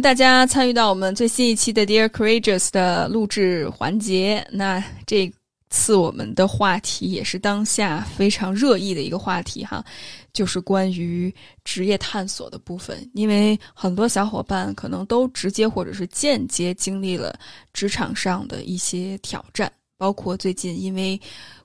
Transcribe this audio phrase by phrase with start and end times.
[0.00, 4.46] 大家参与到我们最新一期的 Dear Courageous 的录制环节。
[4.50, 5.30] 那这
[5.68, 9.84] 次我们的话题也是当下非常热议的一个话题哈，
[10.32, 11.32] 就是关于
[11.64, 13.08] 职业探索的部分。
[13.12, 17.38] 因为很多小伙伴可能都直接或者是间接经历了
[17.74, 21.20] 职场上的一些挑战，包括最近因为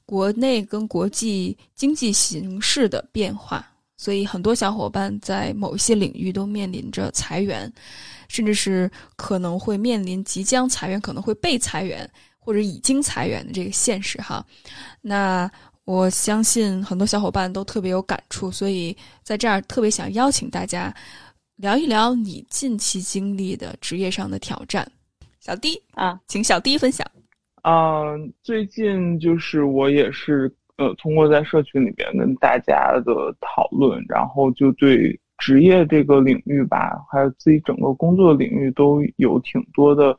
[0.06, 3.66] 国内跟国际经济形势的变化。
[3.98, 7.72] 所以，很多小伙伴在某一些领域都面临着裁员，
[8.28, 14.46] 甚至是可能会面临即将裁员、可能会被裁员或者已经裁员的这个现实哈。
[15.02, 15.50] 那
[15.86, 20.94] 我相信很多小伙伴都特别有感触，所以在这儿特别想邀请大家
[21.56, 24.86] 聊一聊你近期经历的职业上的挑战。
[25.40, 27.10] 小 D 啊，请小 D 分享。
[27.64, 30.54] 嗯，最近就是我也是。
[30.78, 40.18] 呃，通过在社群里边跟大家的讨论，然后就对职业这个领域吧，还有自己整个工作领域都有挺多的，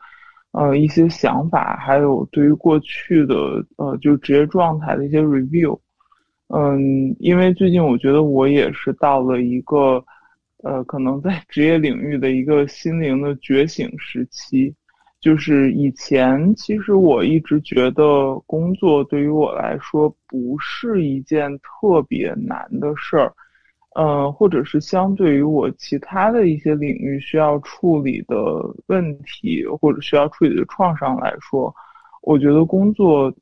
[0.52, 3.34] 呃，一些想法，还有对于过去的
[3.76, 5.78] 呃，就职业状态的一些 review。
[6.48, 10.02] 嗯，因为最近我觉得我也是到了一个，
[10.62, 14.74] 呃，可能在职业领域的一个心灵的觉醒时期。
[15.20, 23.32] 就是以前，其实我一直觉得工作对于我来说不是一件特别难的事儿，
[23.96, 28.36] 嗯，或者是相对于我其他的一些领域需要处理的
[28.86, 31.74] 问题或者需要处理的创伤来说，
[32.22, 33.34] 我觉得工作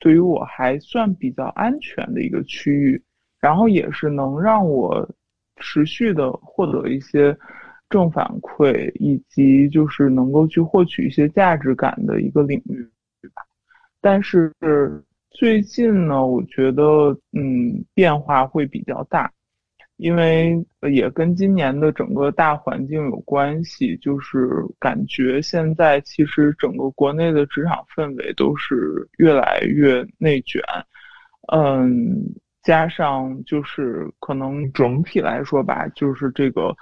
[0.00, 3.00] 对于我还算比较安全的一个区域，
[3.38, 5.08] 然后也是能让我
[5.56, 7.36] 持续的获得一些。
[7.90, 12.86] 正反馈以及就是能够去获取一些价值感的一个领域，
[13.22, 13.42] 对吧？
[14.00, 14.52] 但是
[15.30, 19.32] 最近呢，我觉得嗯变化会比较大，
[19.96, 20.62] 因为
[20.92, 30.62] 也跟今年的整个大环境有关系，就是感觉现在其实整个国内的职场氛围都是越来越内卷，
[31.52, 36.76] 嗯，加上就是可能整体来说吧，就是这个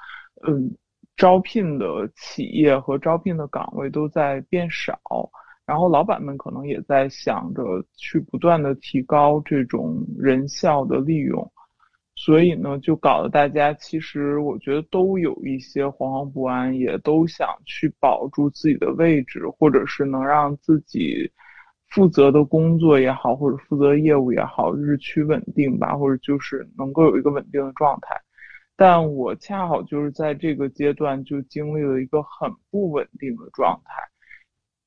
[0.48, 0.74] 嗯。
[1.16, 5.00] 招聘的企业和招聘的岗位都在变少，
[5.64, 11.50] 然后老板们可能也在想着去不断的提高这种人效的利用，
[12.14, 21.30] 所以呢，就搞得大家其实我觉得都有一些惶惶不安，也都想去保住自己的位置，或者是能让自己
[21.88, 28.20] 负责的工作也好，或者负责业务也好，日趋稳定吧，或者就是能够有一个稳定的状态。
[28.76, 34.02] 但我恰好就是在这个阶段就经历了一个很不稳定的状态，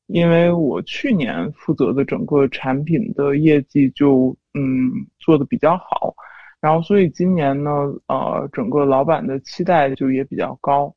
[0.05, 6.13] 因为我去年负责的整个产品的业绩就嗯做的比较好，
[6.61, 7.72] 然后所以今年呢
[8.07, 10.94] 呃整个老板的期待就也比较高，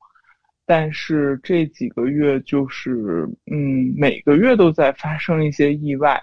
[0.67, 6.23] 但是这几个月就是嗯每个月都在发生一些意外。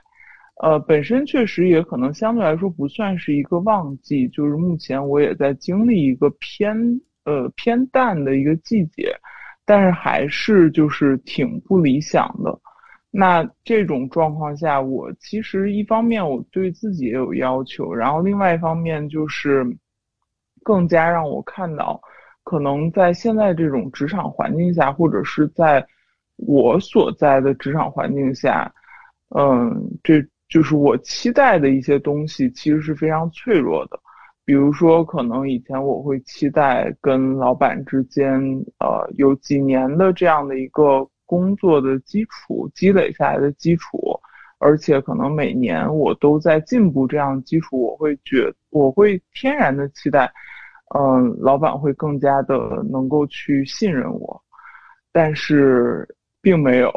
[0.62, 6.76] 呃，本身确实也可能相对来说不算是一个旺季，就是目前我也在经历一个偏
[7.24, 9.16] 呃偏淡的一个季节，
[9.64, 12.60] 但是还是就是挺不理想的。
[13.10, 19.66] 那这种状况下，我其实一方面我对自己也有要求，然后另外一方面就是
[20.62, 22.02] 更加让我看到，
[22.44, 25.88] 可能在现在这种职场环境下，或者是在
[26.36, 28.70] 我所在的职场环境下，
[29.30, 30.22] 嗯，这。
[30.50, 34.00] 就是我期待的一些东西，其实是非常脆弱的。
[34.44, 38.42] 比如说，可能以前我会期待跟老板之间，
[38.80, 44.20] 呃，有几年的这样的一个工作的基础积累下来的基础，
[44.58, 50.32] 而且可能每年我都在进步，这样基础我会觉我会天然的期待，
[50.98, 54.42] 嗯，老板会更加的能够去信任我，
[55.12, 56.08] 但是。
[56.42, 56.94] 并没有，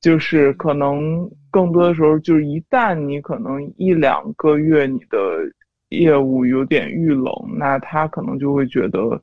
[0.00, 5.18] 就是可能更多的时候，就是一旦你可能一两个月你的
[5.90, 9.22] 业务有点遇冷，那他可能就会觉得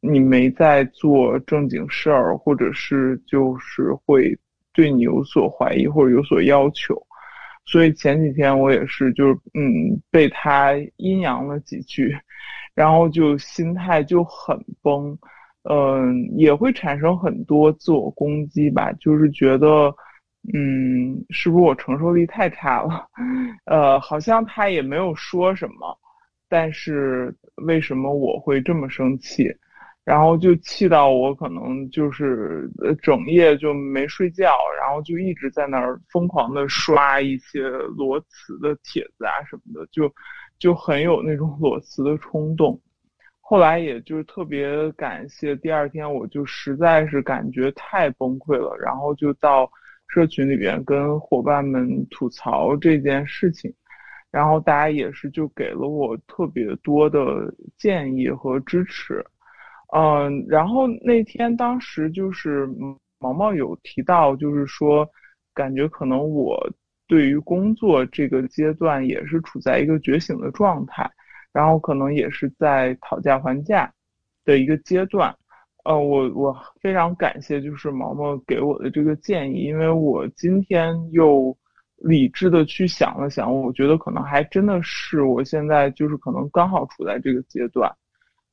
[0.00, 4.38] 你没在做正经事儿，或者是就是会
[4.72, 6.94] 对你有所怀疑或者有所要求。
[7.64, 12.16] 所以前几天我也是，就是嗯，被他阴阳了几句，
[12.74, 15.18] 然后就心态就很崩。
[15.68, 19.94] 嗯，也会产生很多自我攻击吧，就是觉得，
[20.54, 23.06] 嗯，是不是我承受力太差了？
[23.66, 25.98] 呃，好像他也没有说什么，
[26.48, 27.34] 但是
[27.66, 29.48] 为什么我会这么生气？
[30.04, 32.70] 然后就气到我可能就是
[33.02, 40.08] 整夜就没睡觉，然后就一直在那儿疯狂的刷一些裸辞的帖子啊什么的，就
[40.60, 42.80] 就很有那种裸辞的冲动。
[43.48, 49.70] 后来也就是特别感谢，第二天我就实在是感觉太崩溃了，然后就到
[50.08, 53.72] 社群里边跟伙伴们吐槽这件事情，
[54.32, 59.24] 然后大家也是就给了我特别多的建议和支持，
[59.94, 62.68] 嗯，然后那天当时就是
[63.20, 65.08] 毛毛有提到，就是说
[65.54, 66.68] 感觉可能我
[67.06, 71.08] 对于工作这个阶段也是处在一个觉醒的状态。
[71.56, 73.90] 然后可能也是在讨价还价
[74.44, 75.34] 的一个阶段，
[75.84, 81.56] 呃，我我非常感谢就是毛毛给我的这个建议，因为我今天又
[81.96, 87.90] 理智的去想了想，我觉得可能还真的是我现在就是可能刚好处在这个阶段，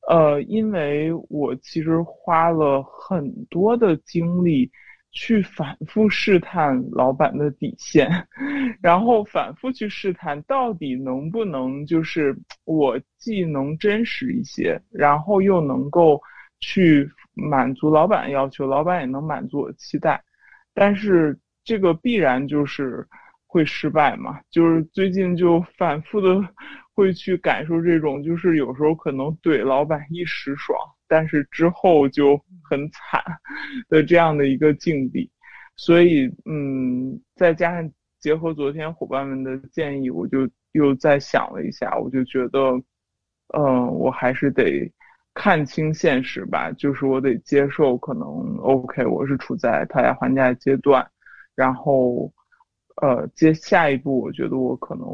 [0.08, 4.72] 呃，因为我其实花了很多的精力。
[5.14, 8.10] 去反复试探老板的底线，
[8.82, 16.20] 然后反复去试探到底能不能就是我既能真实一些，然后又能够
[16.60, 20.22] 去满足老板要求，老板也能满足我期待，
[20.74, 23.08] 但是这个必然就是
[23.46, 24.42] 会失败嘛。
[24.50, 26.44] 就是最近就反复的
[26.96, 30.76] 会去感受这种，就是有时候可能怼老板一时爽。
[31.14, 33.22] 但是之后就很惨
[33.88, 35.30] 的这样的一个境地，
[35.76, 42.60] 所以嗯，再加上结合昨天伙伴们的建议，我就又再想了一下，我就觉得，
[43.56, 44.92] 嗯，我还是得
[45.36, 48.28] 看清现实吧，就是我得接受可能
[48.58, 51.08] OK，我是处在讨价还价阶段，
[51.54, 52.34] 然后
[53.04, 55.06] 呃，接下一步，我觉得我可能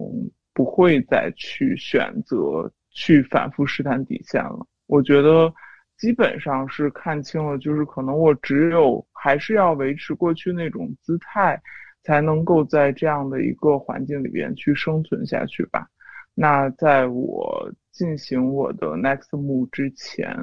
[0.54, 5.54] 不会再去选择去反复试探底线了，我觉得。
[6.00, 11.62] 基本上是看清了，就是可能我只有还是要维持过去那种姿态，
[12.04, 15.86] 才能够在这样的一个环境里边去生存下去吧。
[16.34, 20.34] 那在我进行我的 next move 之前，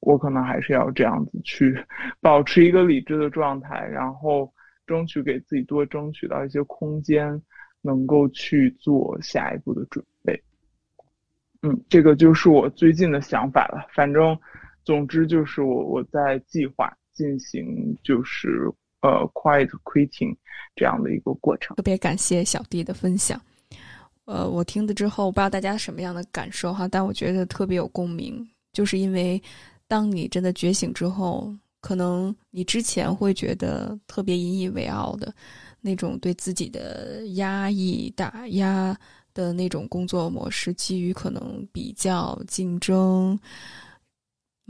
[0.00, 1.82] 我可能还是要这样子去
[2.20, 4.52] 保持一个理智的状态，然后
[4.86, 7.40] 争取给自己多争取到一些空间，
[7.80, 10.38] 能够去做下一步的准备。
[11.62, 14.38] 嗯，这个就是我最近的想法了，反正。
[14.84, 18.70] 总之就是我我在计划进行就是
[19.02, 20.34] 呃 quiet quitting
[20.74, 21.76] 这样的一个过程。
[21.76, 23.40] 特别感谢小弟的分享，
[24.24, 29.40] 呃，我听了之后不知道大家什么样的感受哈，但我觉得特别有共鸣，就是因为
[29.86, 35.34] 当你真的觉醒之后，可能你之前会觉得特别引以为傲的
[35.80, 38.96] 那种对自己的压抑打压
[39.32, 43.38] 的那种工作模式，基于可能比较竞争。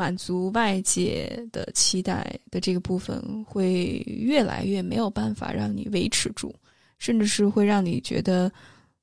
[0.00, 6.54] 满足外界的期待的这个部分，会越来越没有办法让你维持住，
[6.98, 8.50] 甚至是会让你觉得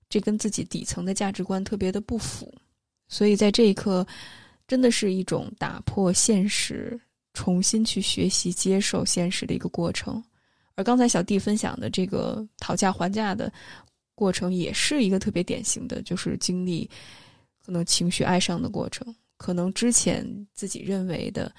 [0.09, 2.51] 这跟自己底层的价值观特别的不符。
[3.07, 4.03] 所以在这一刻，
[4.67, 6.99] 真的是一种打破现实、
[7.35, 10.23] 重新去学习、接受现实的一个过程。
[10.73, 13.53] 而刚才小弟分享的这个讨价还价的
[14.15, 16.89] 过程，也是一个特别典型的，就是经历
[17.63, 19.15] 可能情绪哀伤的过程。
[19.37, 21.53] 可能之前自己认为的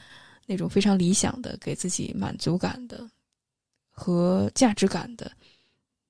[0.47, 3.09] 那种非常理想的、给自己满足感的
[3.91, 5.31] 和价值感的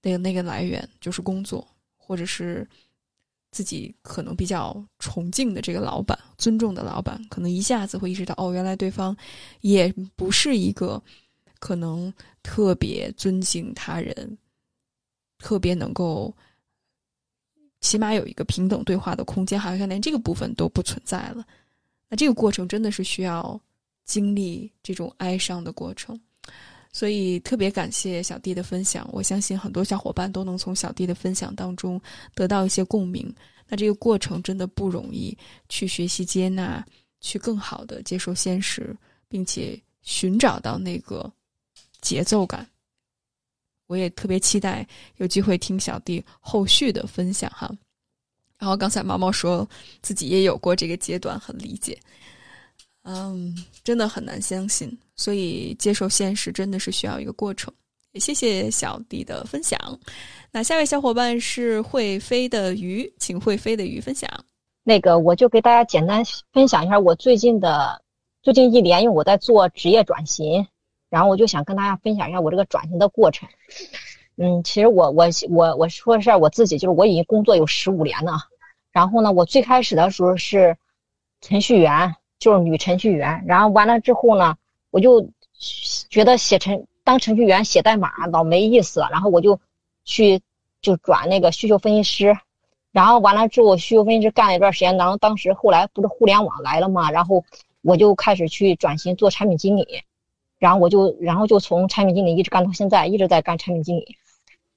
[0.03, 2.67] 那个那个来源，就是工作，或者是
[3.51, 9.17] 自己可能比较崇敬的这个老板、尊重的老板，可能一下子会意识到，哦，原来对方
[9.61, 11.03] 也不是一个
[11.59, 14.39] 可能特别尊敬他人、
[15.39, 16.35] 特别能够。
[17.81, 21.45] 起码有一个平等对话的空间，好像连这个部分都不存在了。
[22.09, 23.61] 那这个过程真的是需要
[24.05, 26.19] 经历这种哀伤的过程，
[26.93, 29.09] 所以特别感谢小弟的分享。
[29.13, 32.01] 我相信很多小伙伴都能从小弟的分享当中
[32.35, 33.33] 得到一些共鸣。
[33.69, 35.37] 那这个过程真的不容易，
[35.69, 36.83] 去学习接纳，
[37.21, 38.97] 去更好的接受现实，
[39.29, 41.31] 并且寻找到那个
[42.01, 42.67] 节奏感。
[43.89, 47.69] 我也特别期待有机会听小弟后续的分享哈。
[48.57, 49.69] 然后刚才毛毛说
[50.03, 51.99] 自己也有过这个阶段，很理解。
[53.03, 57.73] 嗯，真的很难相信，所以接受现实真的是需要一个过程。
[58.15, 59.79] 谢谢小弟的分享。
[60.51, 64.29] 那下位小伙伴是会飞的鱼，请会飞的鱼分享。
[64.83, 68.03] 那个我就给大家简单分享一下我最近的
[68.43, 70.67] 最近一年，因为我在做职业转型。
[71.11, 73.49] 然后我就想跟大家分享一下我这个转型的过程。
[74.37, 78.39] 嗯，其实我我我我说一下我自己，就是我已经工作有十五年了。
[78.93, 80.77] 然后呢，我最开始的时候是
[81.41, 83.45] 程序员，就是女程序员。
[83.47, 84.57] 然后完了之后呢，
[84.91, 85.29] 我就
[86.09, 89.59] 觉得写程当程序员写代码老没意思，然后我就
[90.05, 90.41] 去
[90.81, 92.37] 就转那个需求分析师。
[92.93, 97.45] 然后完了之后，需求分析师干了一段时间，然后当时后来不是互联网来了嘛，然后
[97.83, 100.03] 我就开始去转型做产品经理，
[100.59, 104.17] 然后我就然后就从产品经理一直干到现在，一直在干产品经理。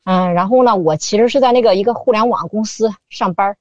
[0.04, 3.56] 嗯，然后呢，我其实是在那个一个互联网公司上班，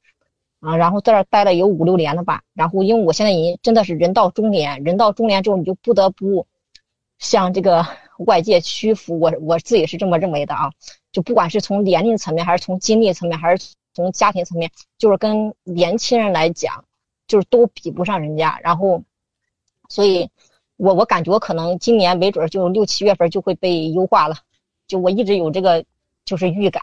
[0.61, 2.43] 啊，然后在这待了有五六年了吧。
[2.55, 6.47] 然后因为我现在已经真的是人到中年，人到中年之后，你就不得不
[7.19, 7.87] 向这个
[8.25, 9.19] 外界屈服。
[9.21, 10.71] 我我自己是这么认为的啊，
[11.13, 16.85] 就不管是从年龄层面，还是从经历层面，还是从家庭层面，就是跟年轻人来讲，
[17.27, 18.59] 就是都比不上人家。
[18.63, 19.03] 然后，
[19.91, 20.31] 所以
[20.81, 24.37] 我我感觉可能今年没准就六七月份就会被优化了。
[24.87, 25.85] 就我一直有这个。
[26.27, 26.81] 就是预感，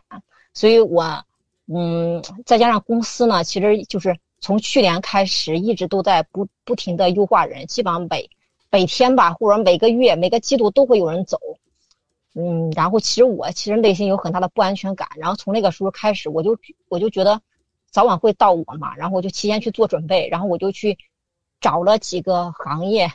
[0.54, 1.24] 所以我，
[1.68, 8.30] 嗯，再加上公司呢，其实就是从去年开始一直都在不不停的优化人，基本上每
[8.70, 11.40] 每天吧，或者每个月、每个季度都会有人走，
[12.34, 16.58] 嗯，然后其实我其实内心有很大的不安全感，然后从那个时候开始，我就
[16.90, 17.40] 我就觉得
[17.90, 20.98] 早晚会到我嘛，然后我就提前去做准备，然后我就去
[21.62, 23.10] 找了几个行业，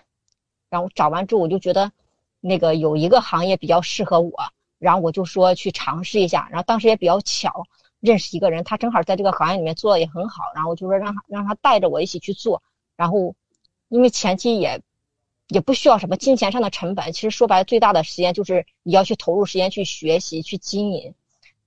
[0.73, 1.93] 然后找完之后我就觉得
[2.41, 4.33] 那个有一个行业比较适合我。
[4.79, 7.67] 然后我就说去尝试一下，然后当时也比较巧，
[8.01, 12.65] 认识一个人，他正好在这个行业里面做的也很好，然后我就说让他让他带着我一起去做，
[12.97, 13.37] 然后
[13.89, 14.81] 因为前期也
[15.47, 21.15] 也不需要什么金钱上的成本，其实说白了最大的时间就是你要去投入时间去学习去经营，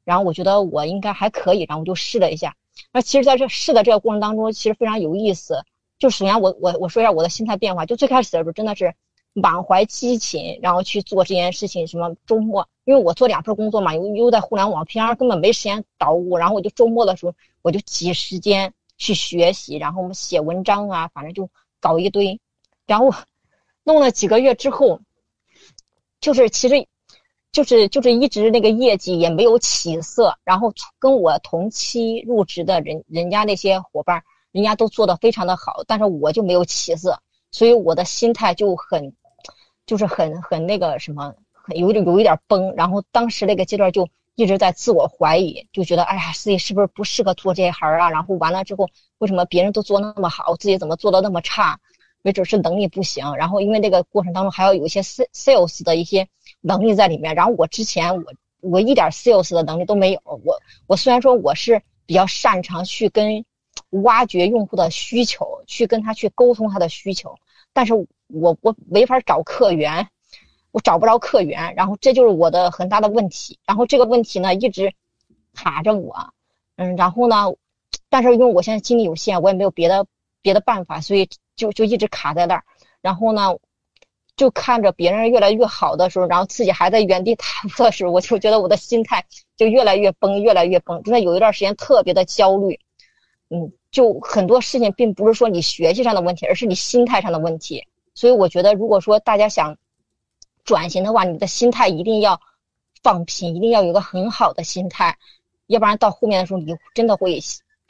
[0.04, 2.58] 然后我觉得我应该还可以，然后我就试了一下，
[2.92, 5.64] 那其实在这试的这个过程当中，其实非常有意思，
[5.98, 8.94] 就首先我我我说一下我的心态变化，就最开始的时候真的是。
[9.38, 11.86] 满怀激情，然后去做这件事情。
[11.86, 16.38] 什么周末，因为我做两份工作嘛，又又在互联网，平常根本没时间捣鼓。
[16.38, 21.50] 然后我就周末的时候，我就挤时间去学习，然后我们写文章啊，反正就
[21.82, 22.40] 搞一堆。
[22.88, 23.14] 然后
[23.84, 25.02] 弄了几个月之后，
[26.22, 26.88] 就是其实，
[27.52, 30.34] 就是就是一直那个业绩也没有起色。
[30.46, 34.24] 然后跟我同期入职的人，人家那些伙伴，
[34.56, 37.20] 人家都做的非常的好，但是我就没有起色，
[37.52, 39.14] 所以我的心态就很。
[39.88, 48.10] 就是很很那个什么，很有点有一点崩，然后当时那个阶段就一直在自我怀疑，就觉得哎呀自己是不是不适合做这一行啊？
[48.10, 51.80] 然后完了之后，为什么别人都做那么好，自己怎么做的那么差？
[52.24, 53.36] 没准是能力不行。
[53.36, 56.28] 然后因为那个过程当中还要有一些 sales 的一些
[56.62, 57.36] 能力在里面。
[57.36, 58.24] 然后我之前我
[58.62, 60.20] 我一点 sales 的能力都没有。
[60.26, 63.46] 我我虽然说我是比较擅长去跟
[64.04, 67.38] 挖掘用户的需求，去跟他去沟通他的需求，
[67.74, 67.94] 但是。
[68.28, 70.08] 我我没法找客源，
[70.72, 73.60] 我找不着客源，然后这就是我的很大的问题。
[73.68, 74.92] 然后这个问题呢一直
[75.54, 76.34] 卡着我，
[76.76, 77.54] 嗯，然后呢，
[78.10, 80.08] 但是因为我现在精力有限，我也没有别的
[80.42, 82.64] 别的办法，所以就就一直卡在那儿。
[83.00, 83.56] 然后呢，
[84.36, 89.24] 就看着别人越来越好的时候，然后自己还在原地踏步的时候，我就觉得我的心态
[89.56, 91.04] 就越来越崩，越来越崩。
[91.04, 92.80] 真的有一段时间特别的焦虑，
[93.50, 97.88] 嗯，就很多事情并不是说你学习上的问题，而是你心态上的问题。
[98.14, 99.78] 所以我觉得，如果说大家想
[100.64, 102.40] 转型的话，你的心态一定要
[103.04, 105.18] 放平，一定要有个很好的心态，
[105.68, 107.40] 要不然到后面的时候，你真的会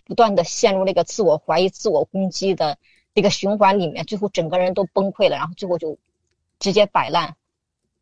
[0.06, 2.78] 不断的陷入那个自我怀疑、自我攻击的
[3.14, 5.98] 那个循环里面，最后整个人都崩溃了，然后最后就
[6.60, 7.36] 直接摆烂。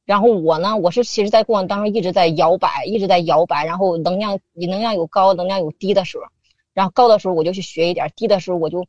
[0.06, 6.24] 然后我呢，我是其实在过程当中一直在摇摆，一直在摇摆，然后能量你能量有高，能量有低的时候，
[6.74, 8.86] 然后高的时候我就去学一点，低的时候我就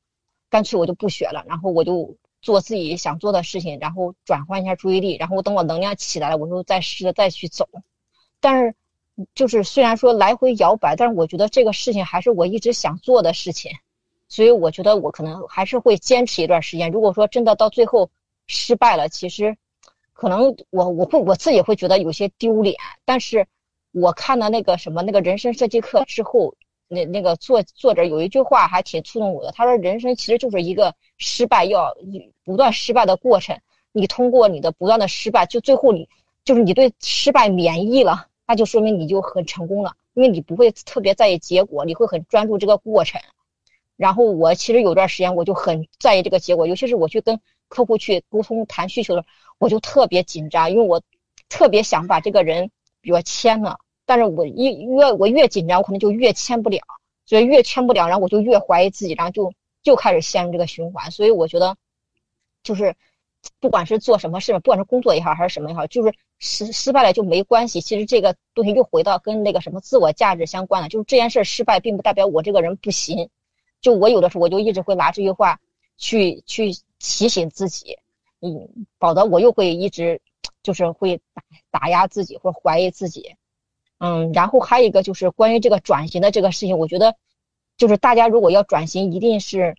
[0.50, 2.16] 干脆我就不学了，然后我就。
[2.44, 7.66] 做自己想做的事情，然后转换一下注意力，然后等我能量起来了，我就再试着再去走。
[8.38, 8.74] 但是，
[9.34, 13.72] 就是虽然说来回摇摆，但是我觉得这个事情还是我一直想做的事情，
[14.28, 16.90] 所以我觉得我可能还是会坚持一段时间。
[16.90, 18.10] 如果说真的到最后
[18.46, 19.56] 失败了，其实
[20.12, 22.76] 可能我我会我自己会觉得有些丢脸。
[23.06, 23.46] 但是
[23.90, 26.54] 我看了那个什么那个人生设计课之后。
[26.86, 31.96] 那那个作作者有一句话还挺触动我的，他说：“人生其实就是一个失败要
[32.44, 33.58] 不断失败的过程。
[33.92, 36.08] 你通过你的不断的失败，就最后你
[36.44, 43.20] 就是你对失败免疫了，那就说明你就很成功了，因为你不会特别在意结果，你会很专注这个过程。
[43.96, 49.24] 然后我其实有段时间我就很在意这个结果，尤其是我去跟客户去沟通谈需求的，
[49.58, 51.00] 我就特别紧张，因为我
[51.48, 56.78] 特别想把这个人比如签了。”但是我越越我越紧张，我可能就越签不了，
[57.26, 61.10] 所以越签不了，然后我就越怀疑自己，然后就就开始陷入这个循环。
[61.10, 61.76] 所以我觉得，
[62.62, 62.94] 就是
[63.60, 67.80] 不管是做什么事，不管是工作也好，还是什么也好，就是失失败了就没关系。
[67.80, 73.30] 其实这个东西又回到跟那个什么自我价值相关的，就是这件事失败，并不代表我这个人不行。
[73.80, 75.60] 就我有的时候，我就一直会拿这句话
[75.96, 77.98] 去去提醒自己，
[78.40, 80.20] 嗯，否则我又会一直
[80.62, 81.20] 就是会
[81.70, 83.34] 打打压自己或者怀疑自己。
[84.04, 87.16] 嗯，然后还有一个就是关于这个转型的这个事情，我觉得
[87.78, 89.74] 就是大家如果要转型，一定是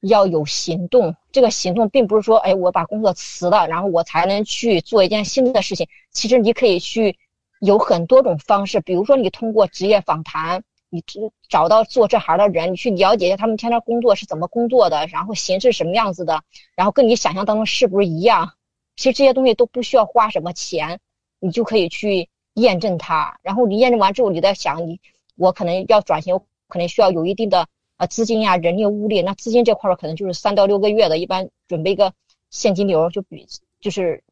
[0.00, 1.16] 要有行动。
[1.32, 5.88] 这个行动并不是说，哎，我把工作辞了，然后我才能去做一件新的事情。
[6.10, 7.16] 其实你可以去
[7.60, 16.42] 有很多种方式，比如说你通过职业访谈，你找找到做这行的人，你去了解一下他们天天工作是怎么工作的，然后形式什么样子的，
[16.76, 18.52] 然后跟你想象当中是不是一样。
[18.96, 21.00] 其实这些东西都不需要花什么钱，
[21.38, 22.28] 你就可以去
[22.60, 23.38] 验证它。
[23.42, 25.00] 然后你验证完之后，你再想，你
[25.36, 26.38] 我可能要转型，
[26.68, 29.22] 可能需要有一定的呃资金呀、人力、物力。
[29.22, 32.12] 那资金这块儿可能就是三到六个月的，一般准备一个
[32.50, 33.46] 现金流，就比
[33.80, 34.22] 就是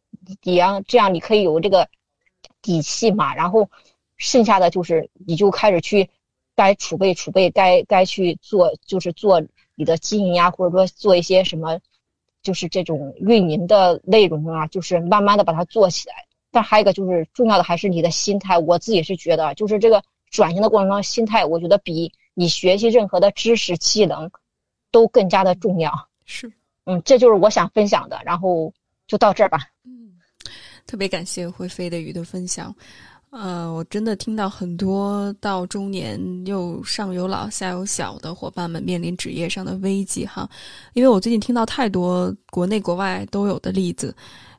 [0.40, 1.88] 底样，这样你可以有这个
[2.62, 3.34] 底气嘛。
[3.34, 3.68] 然后
[4.16, 6.08] 剩下的就是你就开始去
[6.54, 9.42] 该储备储备，该该去做就是做
[9.74, 11.80] 你的经营呀，或者说做一些什么。
[12.40, 16.14] 就是这种运营的内容啊，就是慢慢的把它做起来。
[16.58, 18.58] 但还有一个就是重要的还是你的心态。
[18.58, 24.28] 我自己是觉得，就是这个转型的过程中，心态我觉得比你学习任何的知识技能
[24.90, 25.92] 都更加的重要。
[26.24, 26.52] 是，
[26.86, 28.20] 嗯，这就是我想分享的。
[28.24, 28.74] 然后
[29.06, 29.60] 就到这儿吧。
[29.84, 30.18] 嗯，
[30.84, 32.74] 特别感谢会飞的鱼的分享。
[33.30, 40.50] 呃，我真的听到很多到中年又上有老下有小的伙伴们面临职业上的危机哈，
[40.94, 44.12] 因为我最近听到太多国内国外都有的例子。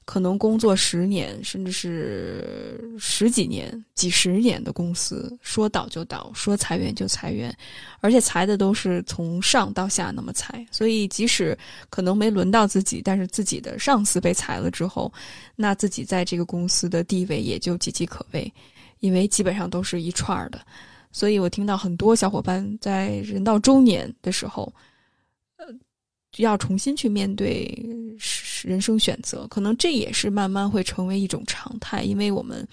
[0.10, 7.56] 可能工作十年，甚至是十几年、几十年的公司，说倒就倒，说裁员就裁员，
[8.00, 10.66] 而且裁的都是从上到下那么裁。
[10.72, 11.56] 所以，即使
[11.92, 15.14] 可能没轮到自己，但是自己的上司被裁了之后，
[15.56, 18.52] 那自己在这个公司的地位也就岌岌可危，
[19.02, 20.60] 因为基本上都是一串的。
[21.12, 24.74] 所以我听到很多小伙伴在人到中年的时候。
[25.58, 25.68] 呃
[26.38, 27.68] 要重新去面对
[28.68, 32.68] 人生选择，可能这也是慢慢会成为一种常态，因为我们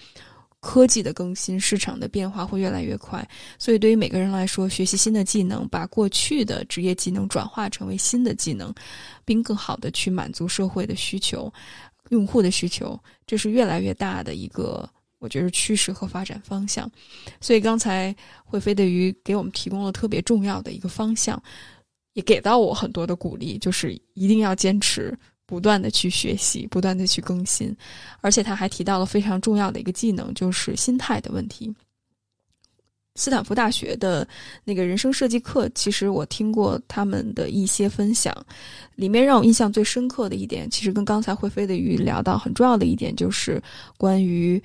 [0.59, 3.25] 科技的更新、市场的变化会越来越快，
[3.59, 8.73] 所以对于每个人来说，学习新的技能，把过去的职业技能转化成为新的技能，
[9.23, 11.51] 并更好的去满足社会的需求、
[12.09, 16.89] 用户的需求，这是越来越大的一个我觉得趋势和发展方向。
[17.39, 21.41] 所以刚才会飞的鱼给我们提供了特别重要的一个方向。
[22.13, 25.15] 也给到我很多的鼓励，就是一定要坚持，
[25.47, 27.75] 不断的去学习，不断的去更新。
[28.21, 31.73] 而且他还提到了非常重要的一个技能，就是心态的问题。
[33.15, 34.27] 斯坦福大学的
[34.63, 38.35] 那个人生设计课，其实我听过他们的一些分享，
[38.95, 43.59] 里面让我印象最深刻的一点，其实跟刚才会飞的鱼聊到很重要的一点，就是
[43.97, 44.61] 关于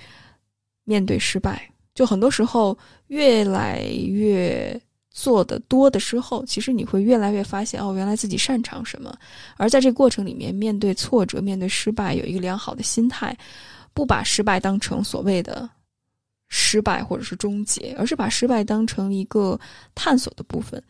[0.85, 1.67] 面对失败。
[1.95, 4.79] 就很多时候，越来越。
[5.13, 9.15] 做的多的时候，其实你会越来越发现哦，原来自己擅长什么。
[9.57, 13.37] 而在这个过程里面，面对挫折、面对失败，有一个良好的心态，
[13.93, 15.69] 不把失败当成所谓的
[16.49, 19.59] 失败或者是终结，而是把失败当成一个
[19.95, 20.83] 探索的部分，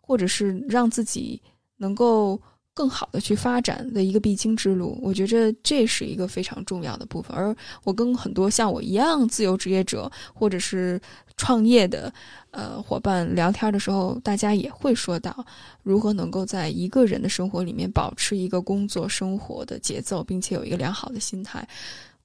[0.00, 1.40] 或者是让自己
[1.76, 2.40] 能够。
[2.72, 7.36] 更好的去发展的一个必经之路，我觉着这是一个非常重要的部分。
[7.36, 7.54] 而
[7.84, 11.00] 我跟很多像我一样自由职业者或者是
[11.36, 12.12] 创业的
[12.52, 15.44] 呃伙伴聊天的时候，大家也会说到
[15.82, 21.66] 如何能够在一个人的生活里面保持一个工作生活的节奏，并且有一个良好的心态。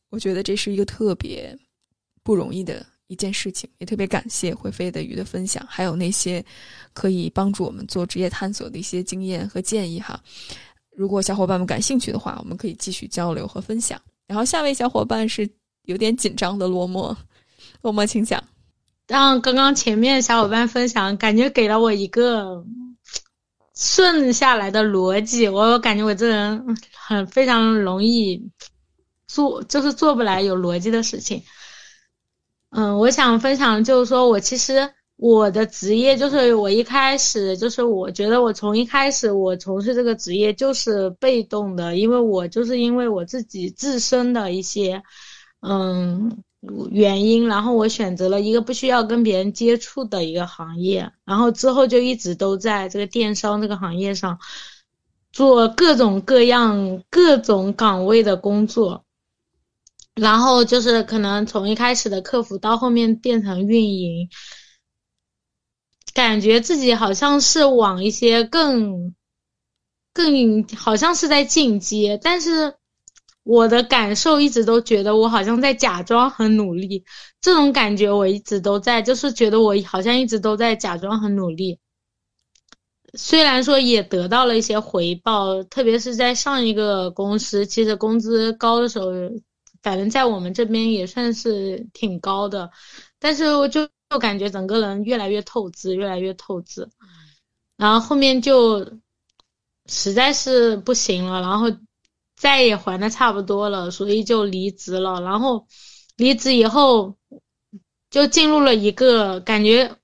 [0.10, 1.58] 我觉得这是一个特别
[2.24, 2.86] 不容易的。
[3.08, 6.44] 一件事情，也特别感谢会飞的鱼的分享，还有那些
[6.94, 10.20] 可以帮助我们做职业探索的一些经验和建议哈。
[10.96, 14.00] 如果小伙伴们感兴趣的话，我们可以继续交流和分享。
[14.28, 15.48] 然后下位小伙伴是
[15.84, 17.16] 有点紧张的落寞，
[17.82, 18.44] 落寞请讲。
[19.08, 22.66] 让刚刚前面小伙伴分享，感觉给了我一个
[23.76, 25.48] 顺下来的逻辑。
[25.48, 28.42] 我感觉我这人很非常容易
[29.28, 31.44] 做，就是做不来有逻辑的事情。
[32.78, 45.02] 嗯，我想分享就是说，我其实我的职业就是我一开始就是我觉得我从一开始我从事这个职业就是被动的，因为我就是因为我自己自身的一些
[45.62, 46.44] 嗯
[46.92, 54.38] 原因，然后我选择了一个不需要跟别人接触的一个行业，然后之后就一直都在这个电商这个行业上
[55.32, 59.05] 做各种各样各种岗位的工作。
[60.16, 64.30] 然后就是可能从一开始的客服到后面变成运营，
[66.14, 69.14] 感觉自己好像是往一些更
[70.14, 72.76] 更好像是在进阶，但是
[73.44, 77.04] 我的感受一直都觉得我好像在假装很努力，
[77.42, 81.78] 这种感觉我一直都在，就是觉得我好像一直都在假装很努力，
[83.16, 89.12] 虽然说也得到了一些回报，特别是在上一个公司，其实工资高的时候。
[89.86, 92.72] 反正在我们这边也算是挺高的，
[93.20, 96.90] 但是我就就感觉整个人越来越透支，越来越透支。
[97.78, 98.98] 然后后面就
[99.86, 101.68] 实在是不行了，然后
[102.36, 105.22] 债也还的差不多了，所以就离职了。
[105.22, 105.68] 然后
[106.18, 107.16] 离职以后
[108.10, 109.96] 就进入了一个感觉。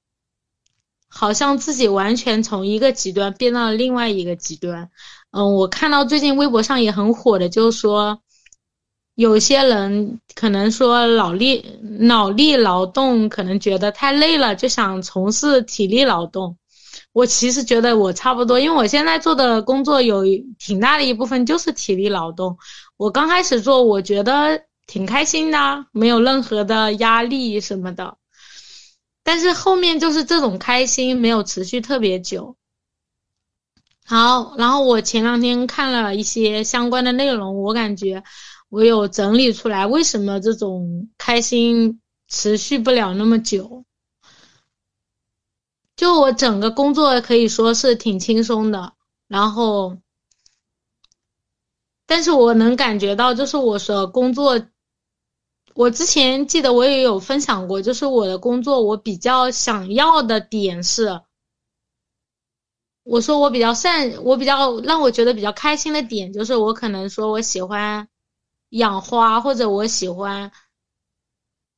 [1.13, 4.89] 好像自己完全从一个极端变到了另外一个极端。
[5.31, 8.21] 嗯，我看到最近微博上也很火的，就是说，
[9.21, 11.63] 有些人可能说脑力
[11.99, 16.57] 脑力劳动可能觉得太累了，就想从事体力劳动。
[17.13, 20.23] 我其实觉得我差不多，因为我现在做的工作有
[20.57, 22.57] 挺大的一部分就是体力劳动。
[22.97, 28.17] 我刚开始做，我觉得挺开心的，没有任何的压力什么的。
[29.23, 32.55] 但是后面就是这种开心没有持续特别久。
[34.03, 38.23] 好，然后我前两天看了一些相关的内容，我感觉
[38.71, 43.83] 我有整理出来为什么这种开心持续不了那么久。
[45.97, 48.93] 就我整个工作可以说是挺轻松的，
[49.27, 49.97] 然后，
[52.05, 54.65] 但是我能感觉到，就是我所工作。
[55.73, 61.21] 我之前记得我也有分享过，就是我的工作，我比较想要的点是，
[63.03, 68.07] 我说我比较善，我比较让我觉得比较开心的点，就是我可能说我喜欢
[68.71, 70.51] 养花，或者我喜欢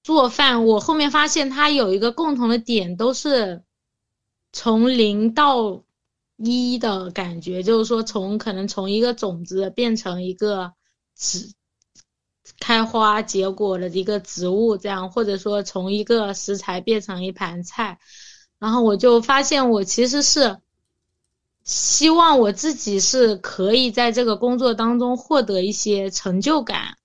[0.02, 0.66] 做饭。
[0.66, 3.64] 我后面发现它有一个共同的点，都是
[4.52, 5.84] 从零到
[6.38, 10.74] 一的感觉，就是说从可能从一个种子变成一个
[11.16, 11.54] 植。
[12.60, 18.00] 开花结果的一个植物，这样或者说从一个食材变成一盘菜，
[18.60, 20.60] 然后我就发现我其实是
[21.64, 26.98] 希望我自己是可以在这个工作当中获得一些成就感，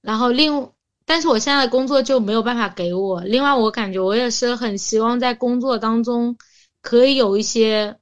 [0.00, 0.70] 然后另
[1.04, 3.20] 但是我现在的工作就没有办法给我。
[3.22, 6.36] 另外，我感觉我也是很希望在工作当中
[6.80, 7.98] 可以有一些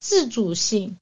[0.00, 0.98] 自主性。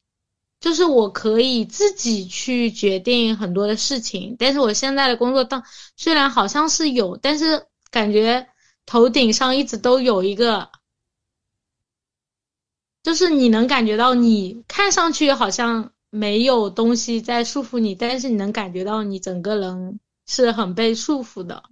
[0.58, 5.62] 就是我可以自己去决定很多的事情，但是我现在的工作当
[5.96, 8.48] 虽然好像是有，但是感觉
[8.86, 10.70] 头顶上一直都有一个，
[13.06, 21.62] 就是你能感觉到你看上去好像没有东西在束缚你，但是你能感觉到你整个人是很被束缚的。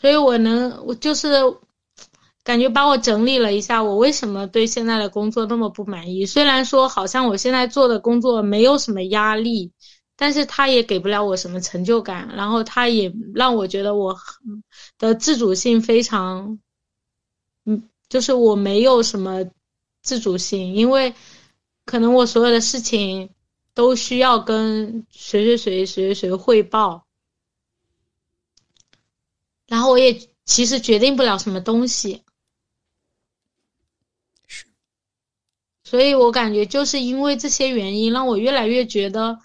[0.00, 1.28] 所以我能，我就是。
[2.44, 6.26] 感觉把我整理了一下，我为什么对现在的工作那么不满意？
[6.26, 9.70] 虽然说好像我现在做的工作没有什么压力，
[10.16, 14.18] 但是他也给不了我什么成就感，然后他也让我觉得我
[14.98, 16.60] 的自主性非常，嗯，
[18.12, 19.42] 就是我没有什么
[20.02, 21.14] 自主性，因为
[21.86, 23.30] 可能我所有的事情
[23.72, 27.06] 都需要跟谁谁谁谁谁汇报，
[29.66, 32.22] 然后我也其实决定不了什么东西。
[35.82, 39.38] 所以我感觉就是因为这些原因，让我越来越觉得，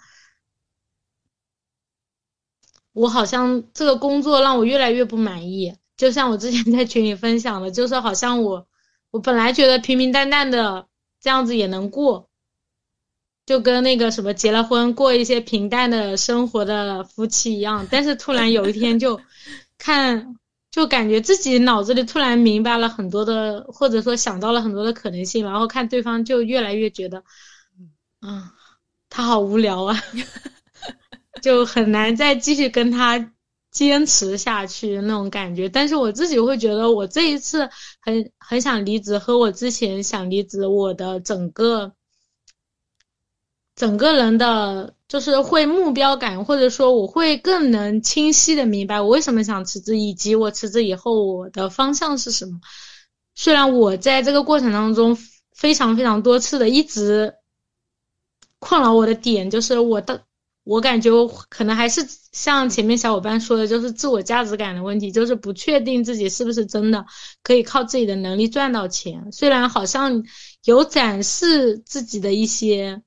[2.92, 5.74] 我好像这个工作让我越来越不满意。
[5.98, 8.66] 就像我之前在群里分享的，就是好像我，
[9.10, 10.86] 我本来觉得平平淡淡的
[11.20, 12.30] 这样子也能过，
[13.44, 19.20] 就跟那个什么结了婚过一些平淡的生活的夫妻一样，但是突然有一天就
[19.76, 20.34] 看。
[20.70, 27.24] 就感觉自己脑子里突然明白了很多的，或者说想到了很多的可能性，然后看对方就越来越觉得，
[28.20, 28.50] 嗯，
[29.08, 29.96] 他好无聊啊，
[31.42, 33.32] 就很难再继续跟他
[33.70, 35.68] 坚持下去那种感觉。
[35.68, 37.68] 但是我自己会觉得，我这一次
[38.00, 41.92] 很很想离职，和我之前想离职，我的整个
[43.74, 44.94] 整个人的。
[45.08, 52.60] 就是会目标感，或者说我会更能清晰的明白我为什么想辞职，以及我辞职以后我的方向是什么。
[53.34, 55.16] 虽然我在这个过程当中
[55.54, 57.36] 非常非常多次的一直
[58.58, 60.24] 困扰我的点，就是我的
[60.68, 61.10] 我感觉
[61.48, 67.04] 可能还是像前面小伙伴说的，就是自我价值感的问题，就是不确定自己是不是真的
[67.42, 69.32] 可以靠自己的能力赚到钱。
[69.32, 70.22] 虽然好像
[70.64, 73.02] 有展示自己的一些。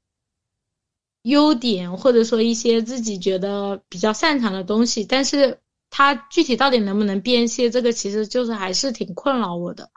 [1.23, 5.59] 优点或者说一些自己觉得比较擅长的东西，但是
[5.91, 9.91] 它具体到底能不能变现，这个其实就是还是挺困扰我的，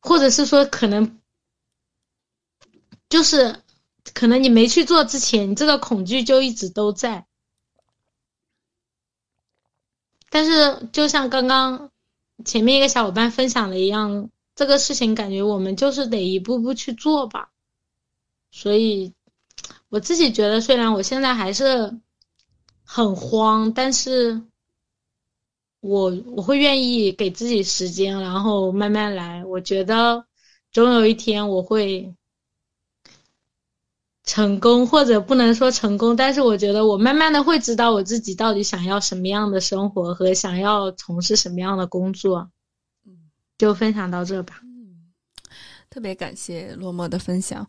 [0.00, 1.20] 或者是说可能
[3.10, 3.54] 就是
[4.14, 7.26] 可能你没去做之前，你这个恐惧就一直都在。
[10.30, 11.90] 但是就像刚刚
[12.44, 17.50] 前面一个小伙伴分享的一样，这个事情感觉我们就是得一步步去做吧，
[18.50, 19.14] 所以。
[19.90, 21.98] 我自己觉得，虽然我现在还是
[22.84, 24.42] 很慌，但是
[25.80, 29.42] 我我会愿意给自己时间，然后慢慢来。
[29.46, 30.26] 我觉得
[30.70, 32.14] 总有一天我会
[34.28, 42.50] 成功，或者不能说成功，但是我觉得我慢慢的会知道我自己到底想要什么样的生活和想要从事什么样的工作。
[43.06, 43.16] 嗯
[43.56, 44.60] 就分享到这吧。
[44.62, 45.08] 嗯，
[45.88, 47.66] 特别感谢落寞的分享。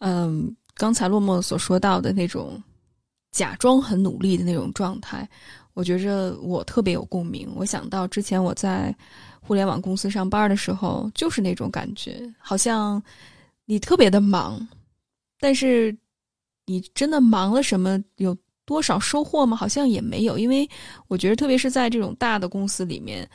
[0.00, 2.60] 嗯，刚才落寞所说到的那种
[3.30, 5.26] 假装很努力的那种状态。
[5.74, 7.48] 我觉着我特别有共鸣。
[7.54, 8.92] 我想到之前我在
[9.40, 13.00] 互联网公司上班的时候，就是那种感觉，好像
[13.64, 14.68] 你特别的忙，
[15.40, 15.96] 但是
[16.66, 18.00] 你真的忙了什么？
[18.16, 19.56] 有多少收获吗？
[19.56, 20.38] 好像也没有。
[20.38, 20.68] 因为
[21.08, 23.28] 我觉得，特别是在这种大的公司里面，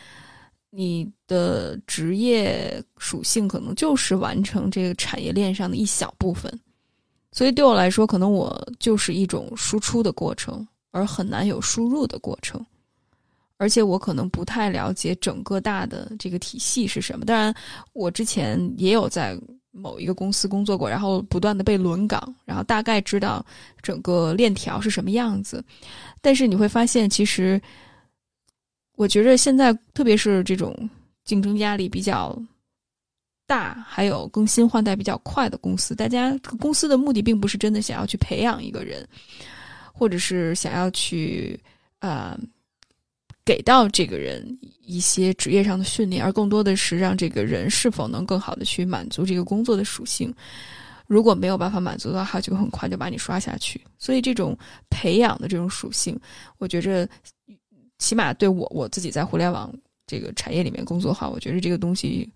[0.70, 6.58] 你的职业属性可能就是完成这个产业链上的一小部分，
[7.32, 10.66] 所以对我来说，可能我就是一种输出的过程。
[10.92, 12.66] 而很难有输入的过程，
[13.58, 17.26] 而且我可能不太了解整个大的这个体系是什么。
[17.26, 17.54] 当然，
[17.92, 19.38] 我之前也有在
[19.76, 23.46] 某一个公司工作过，然后不断的被轮岗，然后大概知道
[23.82, 25.64] 整个链条是什么样子。
[26.22, 27.62] 但是你会发现，其实
[28.96, 30.90] 我觉得现在，特别是这种
[31.26, 32.42] 竞争压力比较
[33.46, 39.08] 大，还有更新换代比较快的公司，大家公司的目的并不是真的想要去培养一个人。
[39.98, 41.58] 或者是想要去，
[42.00, 42.38] 呃，
[43.46, 44.46] 给到这个人
[44.86, 50.34] 一些职业上的训练，而更多的是让这个人是否能更好的去满足这个工作的属性。
[51.08, 53.80] 如果没有办法满足的话，就很快就把你刷下去。
[53.98, 54.58] 所以，这种
[54.90, 56.20] 培养的这种属性，
[56.58, 57.08] 我觉着，
[58.00, 59.74] 起码对我我自己在互联网
[60.08, 62.30] 这个产业里面工作的话，我觉得这个东西。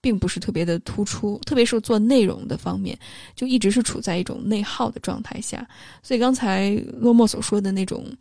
[0.00, 2.94] 并不是特别的突出，特别是做内容的方面，
[3.34, 5.66] 就一直是处在一种内耗的状态下。
[6.02, 8.14] 所以刚才落寞所说的那种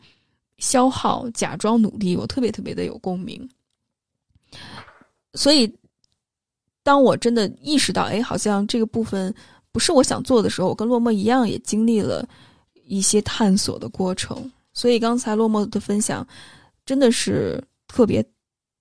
[0.60, 3.46] 消耗、假装努力，我特别特别的有共鸣。
[5.34, 5.72] 所以，
[6.84, 9.34] 当我真的意识到，哎，好像这个部分
[9.72, 12.28] 不是我想做的时候，我跟落寞一样，也经历了
[12.86, 14.52] 一些探索的过程。
[14.74, 16.28] 所以刚才落寞的分享，
[16.86, 18.26] 真的是特别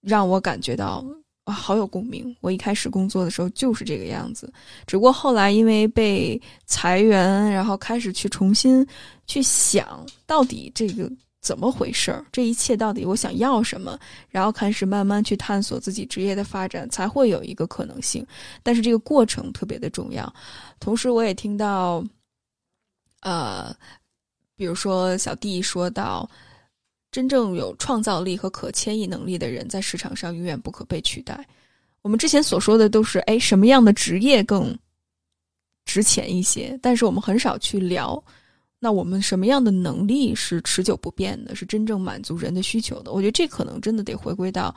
[0.00, 1.04] 让我感觉到。
[1.46, 2.36] 哇，好有共鸣！
[2.40, 4.48] 我一开始工作的时候就是这个样子，
[4.86, 8.86] 只不过后来因为被裁员，然后开始去重新
[9.26, 11.10] 去想到底这个
[11.42, 13.98] 怎么回事儿，这一切到底我想要什么，
[14.30, 18.26] 然后开始慢慢去探索自己职业的发展，才会有一个可能性。
[18.62, 20.32] 但是这个过程特别的重要。
[20.80, 22.02] 同时，我也听到，
[23.20, 23.76] 呃，
[24.56, 26.26] 比如说小弟说到。
[27.14, 31.46] 真正有创造力和可迁移能力的人，在市场上永远不可被取代。
[32.00, 34.74] 我们之前所说的都是，哎，什么样的职业更
[35.84, 36.78] 值钱一些？
[36.80, 38.24] 但是我们很少去聊，
[38.84, 43.12] 那我们什么样的能力是持久不变的，是真正满足人的需求的？
[43.12, 44.74] 我觉得这可能真的得回归到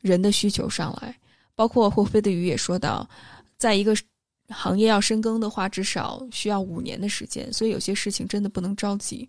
[0.00, 1.12] 人的需求上来。
[1.56, 3.08] 包括霍菲的鱼也说到，
[3.56, 3.92] 在一个
[4.50, 9.28] 行业要深耕的话，至少需要五年的时间，所以有些事情真的不能着急。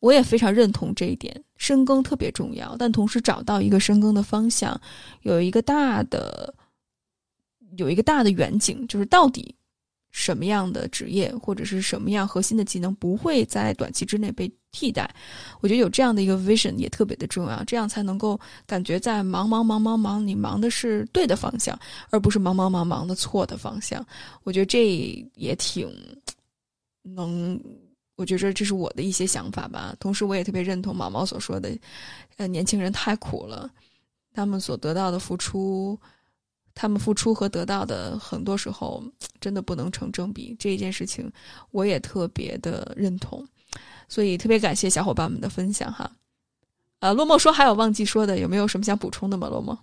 [0.00, 4.78] 我也非常认同这一点，深耕特别重要，但同时找到一个深耕的方向，
[5.22, 6.54] 有一个大的，
[7.78, 9.54] 有一个大的远景，就是到底
[10.10, 15.08] 什么样的职业或者是什么样核心的技能不会在短期之内被替代？
[15.60, 21.78] 我觉得有这样的一个 vision 也特别的重要，这样才能够感觉在忙忙忙忙忙，你忙的是对的方向，
[22.10, 24.04] 而不是忙忙忙忙的错的方向。
[24.44, 25.90] 我觉得这也挺
[27.02, 27.60] 能。
[28.16, 31.74] 我觉着这是我的一些想法吧，同时我也特别认同毛毛所说的，
[32.36, 33.70] 呃，年轻人太苦了，
[34.34, 35.98] 他们所得到的付出，
[36.74, 39.02] 他们付出和得到的很多时候
[39.40, 41.30] 真的不能成正比，这一件事情
[41.70, 43.46] 我也特别的认同，
[44.08, 46.10] 所以特别感谢小伙伴们的分享哈。
[47.00, 49.48] 呃，落寞说还有忘记说的，有没有什么想补充的吗？
[49.48, 49.76] 落寞。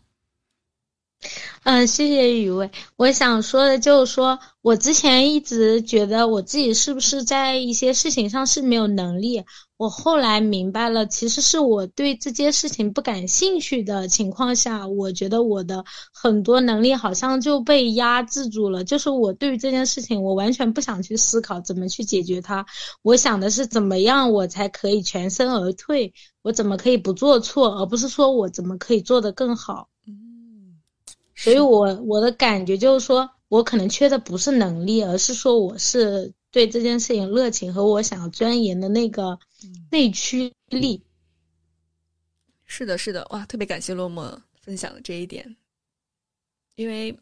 [1.63, 2.69] 嗯，谢谢雨薇。
[2.95, 9.43] 我想说的就是说，我之前一直觉得我自己是不是在一些事情上是没有能力。
[9.77, 18.83] 我后来明白了，其实是我对这件事情不感兴趣的情况下，我觉得我的很多能力好像就被压制住了。
[18.83, 22.65] 就是我对于这件事情，我完全不想去思考怎么去解决它。
[23.03, 26.11] 我想的是怎么样我才可以全身而退，
[26.41, 29.89] 我怎么可以不做错，而不是说我怎么可以做得更好。
[30.07, 30.79] 嗯
[31.35, 39.38] 所以，我我的感觉就是说，我可能缺的不是能力，而是说我是对这件事情热情和我想要钻研的那个
[39.91, 41.01] 内驱力。
[42.65, 45.55] 是的，是的，哇，特别感谢落寞分享的这一点，
[46.75, 47.17] 因为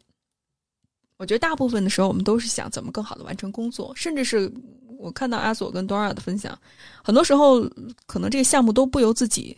[1.18, 4.52] 我觉得大部分的时候，我们都是想怎么更好的完成工作，甚至是
[4.98, 6.58] 我看到阿索跟多尔的分享，
[7.02, 7.62] 很多时候
[8.06, 9.56] 可能这个项目都不由自己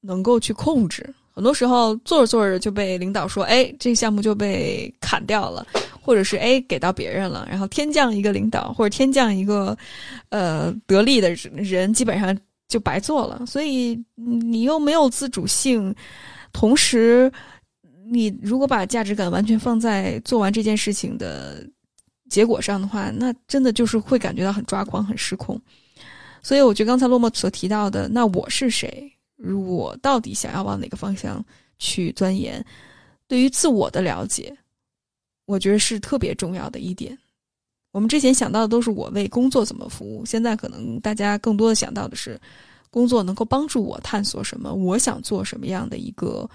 [0.00, 1.14] 能够去控制。
[1.32, 5.66] 很多时候做着做着就被领导说，哎，这个项目就被砍掉了，
[6.08, 9.76] 或者是 A 给到别人了，然后天降一个领导或者天降一个
[10.30, 12.34] 呃得力的人，基本上
[12.66, 13.44] 就白做了。
[13.44, 15.94] 所以你又没有自主性，
[16.50, 17.30] 同时
[18.10, 21.62] 你如果把价值感完全放在做完这件事情的
[22.30, 25.60] 结果上的话，那真的就是会感觉到很抓狂、很失控。
[26.42, 29.12] 所以我觉得刚才洛莫所提到的，那我是谁？
[29.36, 31.44] 我到底想要往哪个方向
[31.78, 32.64] 去钻研？
[33.26, 34.56] 对于自我的了解，
[35.48, 37.16] 我觉得是特别重要的一点。
[37.90, 42.38] 我们之前想到的都是我为工作怎么服务，现在可能大家更多的想到的是，
[42.90, 46.48] 工作能够帮助我探索什么，我想做什么样的一个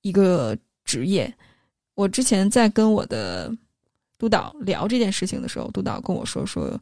[0.00, 1.30] 一个职业。
[1.94, 3.54] 我之前在跟我的
[4.16, 6.80] 督导聊这件事情的时候，督导跟我说说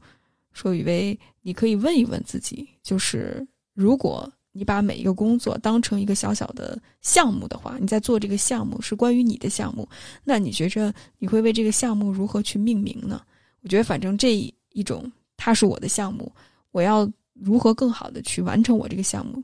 [0.52, 4.32] 说雨薇，你可以问一问自己，就是如果。
[4.58, 9.88] 你把每一个工作当成一个小小的项目的话，你在做这个项目是关于你的项目，
[10.24, 13.22] 那你觉着你会为这个项目如何去命名呢？
[13.62, 14.34] 我觉得反正这
[14.72, 16.32] 一种它是我的项目，
[16.72, 19.40] 我要如何更好的去完成我这个项目，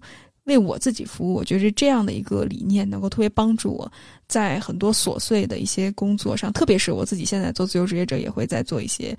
[0.46, 1.34] 为我自己服务。
[1.34, 3.90] 我觉得这样的一个理念能够特别帮助我
[4.26, 9.16] 在很多琐碎的一些工作上，特别是我自己现在做自由职业者，也会在做一些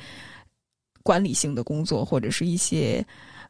[1.04, 3.02] 管理性的工作或者是一些。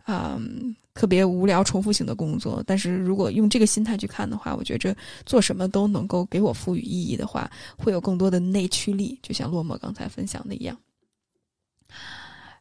[0.07, 10.75] 嗯，特别无聊、重复性的工作，但是如果用这个心态去看的话，我觉着做什么都能够给我赋予意义的话，会有更多的内驱力，就像落寞刚才分享的一样。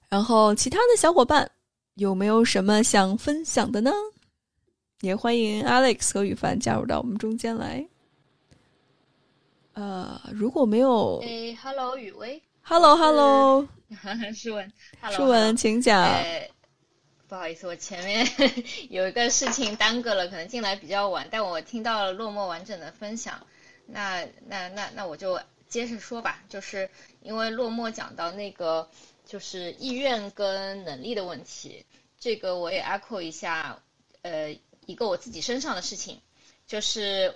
[0.08, 1.48] 然后，其他的小伙伴
[1.94, 3.92] 有没有什么想分享的呢？
[5.00, 7.86] 也欢迎 Alex 和雨凡加入到我们中间来。
[9.74, 13.68] 呃，如果没有，哎，Hello，雨薇，Hello，Hello，
[14.34, 16.10] 舒文，Hello，舒文，请讲。
[17.34, 18.24] 不好意思，我前面
[18.90, 23.44] 有一个事情耽搁了，可能进来比较晚，但我听到了落寞完整的分享，
[23.86, 26.88] 那那那那我就接着说吧，就是
[27.22, 28.88] 因为落寞讲到那个
[29.26, 31.84] 就是意愿跟能力的问题，
[32.20, 33.82] 这个我也 echo 一下，
[34.22, 36.20] 呃，一个我自己身上的事情，
[36.68, 37.34] 就是。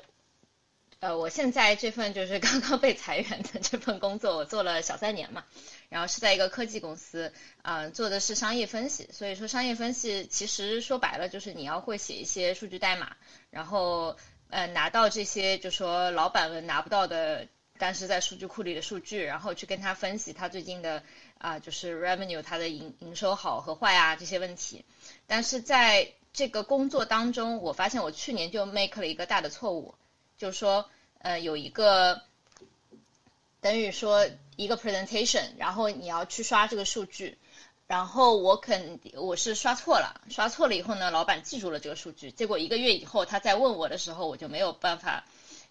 [1.00, 5.44] 呃，我现在这份就是刚刚被裁员的这份工作，我做了小三年嘛，
[5.88, 7.32] 然后是在一个科技公司，
[7.62, 9.08] 啊，做的是商业分析。
[9.12, 13.16] 所以说，商业分析其实说白了就是你要会写一些数据代码，
[13.50, 14.16] 然后
[14.50, 17.46] 呃拿到这些就说老板们拿不到的，
[17.78, 21.04] 但是在数据库里的数据，然后去跟他分析他最近的
[21.38, 24.84] 啊就是 revenue 它的营营收好和坏啊这些问题。
[25.28, 29.94] 但是在这个工作当中，我发现我去年就 make 了一个大的错误。
[30.38, 32.22] 就是说，呃，有一个
[33.60, 37.36] 等于说一个 presentation，然后你要去刷这个数据，
[37.88, 45.24] 然后我肯我是刷错了，刷错了以后呢，老板记住了这个数据，结果一个月以后他再问我的时候，我就没有办法，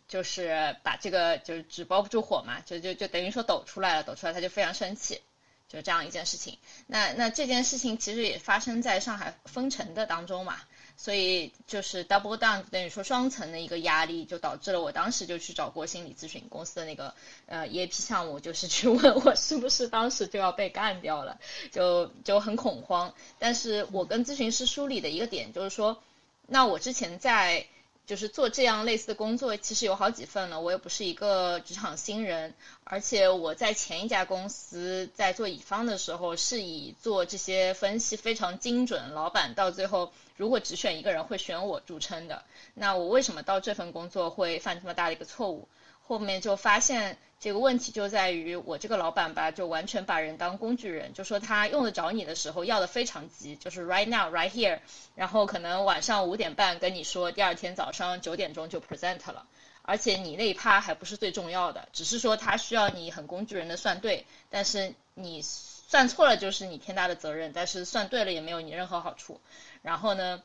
[0.09, 5.21] 就是把这个就是纸包不住火嘛，就就就等于说抖出来了，抖出来他就非常生气，
[5.69, 6.57] 就这样一件事情。
[6.87, 10.59] 那那这件事情其实也发生在上海封城的当中嘛。
[10.97, 17.13] 所以就是 double down 等于说双层的一个压力，就导致了我当时就去找过心理咨询公司的那个
[17.45, 21.39] 呃 EAP 项目，就是去问我是不是当时就要被干掉了，
[21.71, 23.13] 就就很恐慌。
[23.39, 26.01] 但是我跟咨询师梳理的一个点就是说，
[26.47, 27.67] 那我之前在。
[28.07, 30.61] 就是做这样类似的工作，其实有好几份了。
[30.61, 32.53] 我也不是一个职场新人，
[32.85, 42.45] 而且我在前一家公司在做乙方的时候，是以做这些分析非常精准，老板到最后如果只选一个人会选我著称的。
[42.73, 45.67] 那我为什么到这份工作会犯这么大的一个错误？
[46.07, 47.17] 后面就发现。
[47.39, 54.79] 这个问题就在于我这个老板吧，就完全把人当工具人，就说他用得着你的时候要的非常急，就是 right now right here，
[55.13, 59.45] 然后可能晚上五点半跟你说，第二天早上九点钟就 present 了，
[59.87, 69.39] 而且你那一趴还不是最重要的，只是说他需要你很工具人的算对，但是你算错了就是你天大的责任，但是算对了也没有你任何好处。
[69.81, 70.43] 然后呢，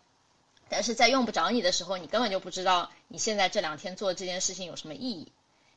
[0.68, 5.32] 但是在用不着你的时候，你根本就不知道你现在这两天做这件事情有什么意义。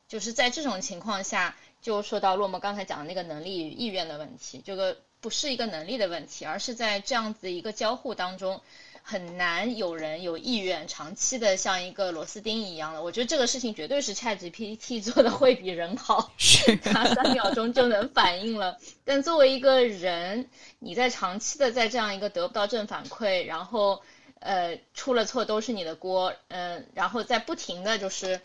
[0.06, 8.62] 就是在这种情况下，就说到洛莫刚才讲的那个能力与意愿的问题，这个不是一个能力的问题，而是在这样子一个交互当中，
[9.08, 13.00] 很难有人有意愿长期的像一个螺丝钉一样的。
[13.00, 18.76] 我觉得这个事情绝对是 ChatGPT 做的会比人好，是 它三秒钟就能反应了。
[19.04, 20.48] 但作为一个人，
[20.80, 24.02] 你在长期的在这样一个得不到正反馈，然后
[24.40, 28.40] 呃出了错都是你的锅，嗯，然后在不停的就是。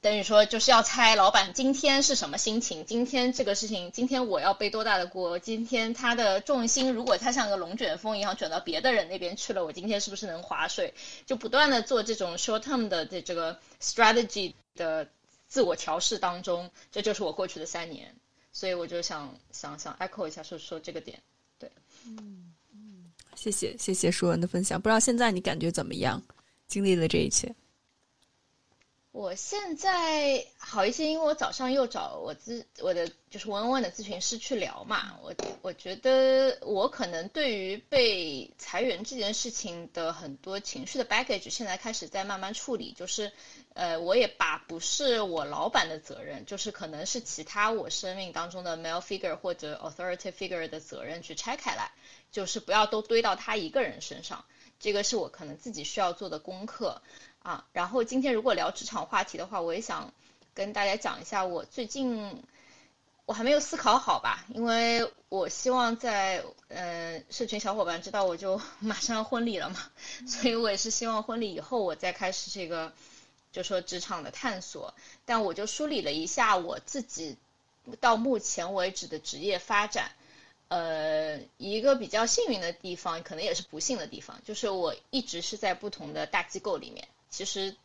[0.00, 10.94] 等于说就是要猜老板今天是什么心情，今天这个事情，今天我要背多大的锅，今天他的重心如果他像个龙卷风一样卷到别的人那边去了，我今天是不是能划水？
[11.26, 15.06] 就不断的做这种 short term 的这这个 strategy 的
[15.48, 18.14] 自我调试当中，这就是我过去的三年，
[18.52, 21.20] 所以我就想想想 echo 一下说说这个点，
[21.58, 21.70] 对，
[22.06, 26.22] 嗯嗯，谢谢谢谢舒文的分享，不知道现在你感觉怎么样？
[26.66, 27.54] 经历了这一切。
[29.12, 35.18] 我现在好一些，因为我早上又找我咨我的就是文文的咨询师去聊嘛。
[35.20, 42.92] 我我觉得我可能对于被裁员这件事情的很多情绪的 baggage，现在开始在慢慢处理。
[42.92, 43.32] 就是
[43.74, 51.90] 呃，我也把不是我老板的责任，就是可能是其他我生命当中的 male figure 或者 authority figure 的责任去拆开来，
[52.30, 54.44] 就是不要都堆到他一个人身上。
[54.78, 57.02] 这个是我可能自己需要做的功课。
[57.42, 60.12] 啊，然后今天如果聊职场话题的话，我也想
[60.54, 62.42] 跟大家讲一下，我最近
[63.24, 69.90] 我还没有思考好吧，因为我希望在呃社群小伙伴知道我就 马上要婚礼了嘛，
[70.26, 72.92] 所以我也是希望婚礼以后我再开始这个
[73.52, 74.92] 就说职场的探索，
[75.24, 77.36] 但我就梳理了一下我自己
[78.00, 80.12] 到目前为止的职业发展，
[80.68, 87.08] 呃，一个比较幸运的地方，可能也是不幸的地方，就是我一直是在不同的大机构里面。
[87.30, 87.76] 其实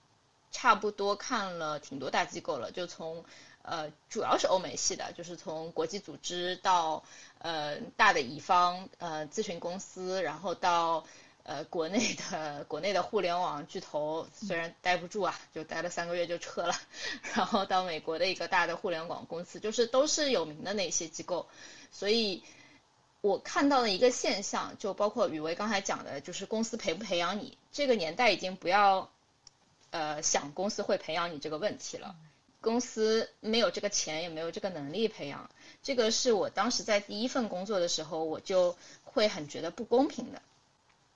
[0.52, 3.24] 差不多看了挺多大机构了，就从
[3.62, 7.04] 呃主要是欧美系的，就是从国际组织到
[7.40, 11.06] 呃大的乙方呃咨询公司，然后到
[11.44, 16.74] 呃国内的国内的互联网巨头，虽然待不住啊，就待了三个月就撤了，
[17.34, 21.48] 然后到美国的一个大的互联网公司，就是都是有名的那些机构，
[21.92, 22.44] 所以
[23.20, 29.10] 我看到的一个现象，就包括雨薇刚才讲的，就是公司培不培养你，这个年代已经不要。
[29.96, 32.18] 呃，想公司会培养你这个问题了，
[32.60, 35.50] 公司没有这个钱，也没有这个能力培养，
[35.82, 38.76] 这个是我当时在第一份工作的时候，我就
[39.06, 40.42] 会很觉得不公平的，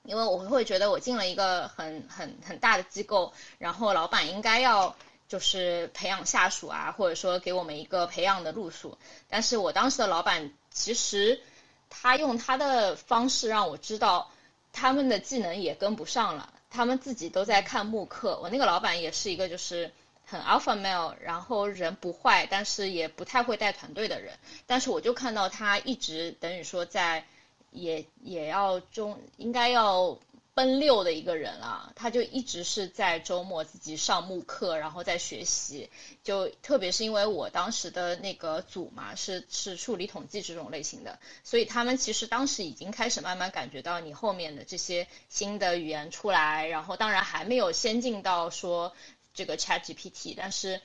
[0.04, 4.96] 因为我会觉得我进了一个很很很大的机构，然后老板应该要
[5.28, 8.96] 就是培养下属啊，或者说给我们一个培养的路数，
[9.28, 11.38] 但是我当时的老板其实
[11.90, 14.30] 他用他的方式让我知道
[14.72, 16.54] 他们的技能也跟不上了。
[16.70, 19.92] 他们自己都在看慕课，我那个老板也是一个就是
[20.24, 24.38] 很 alpha male，然后人不坏，但是也不太会带团队的人。
[24.66, 27.24] 但是我就看到他一直等于说在
[27.72, 30.18] 也也要中应该要。
[30.52, 35.88] 奔六的一个人了，他就一直是在周末自己上慕课，然后在学习。
[36.22, 48.92] 就特别是因为我当时的那个组嘛，是是数理统计这种类型的，所以他们其实当时已经开始慢慢感觉到你后面的这些新的语言出来，然后当然还没有先进到说
[49.32, 50.80] 这个 Chat GPT，但是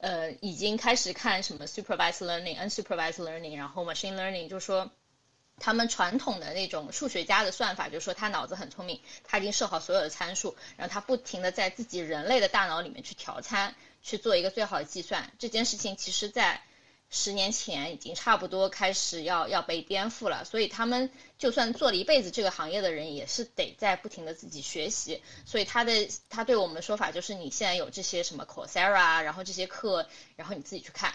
[0.00, 4.90] 呃已经开始看什么 supervised learning、unsupervised learning，然后 machine learning，就说。
[5.58, 15.32] 他们传统的那种数学家的算法，就是说他脑子很聪明，他已经设好所有的参数，然后他不停的在自己人类的大脑里面去调参，去做一个最好的计算。
[15.38, 16.62] 这件事情其实，在
[17.10, 20.44] 十年前已经差不多开始要要被颠覆了。
[20.44, 25.22] 所以他们就算做了一辈子这个行业的人，也是得在不停的自己学习。
[25.44, 31.14] 所以他的他对我们的说法就是，你现在有这些什么 Coursera，然后这些课，然后你自己去看，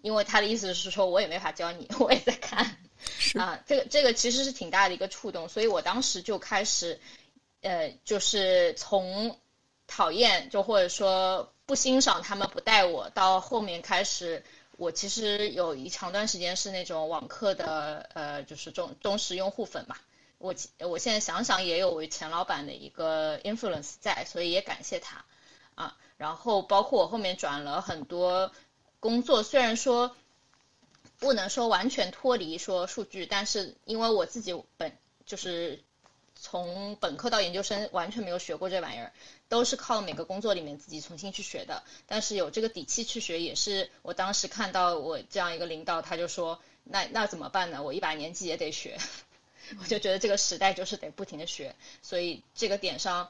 [0.00, 2.78] 因为他的意思是说，我也没法教你，我也在看。
[3.38, 7.00] 啊，这个这个其实是挺大的一个触动，所以我当时就开始，
[7.60, 9.38] 呃，就是从
[9.86, 14.42] 讨厌就或者说不欣赏他们不带我，到后面开始，
[14.76, 19.96] 我其实有一长段时间是那种网课的，呃，就是忠忠实用户粉嘛。
[20.38, 25.24] 我我现在想想也有我前老板的一个 influence 在，所以也感谢他
[25.74, 25.96] 啊。
[26.16, 28.52] 然后包括我后面转了很多
[28.98, 30.16] 工作，虽然说。
[31.20, 34.96] 不能说完全脱离说数据，但是因为我自己本
[35.26, 35.78] 就是
[36.34, 39.12] 从本科到研究生完全没有学过这玩意儿，
[39.48, 41.82] 都是靠每个工作里面自己重新去学的。
[42.06, 47.82] 但是有这个底气去学，也是我当时看到我这样一个领导，他就说那那怎么办呢？
[47.82, 48.98] 我一把年纪也得学，
[49.78, 53.28] 我就觉得这个时代就是得不停的学，所以这个点上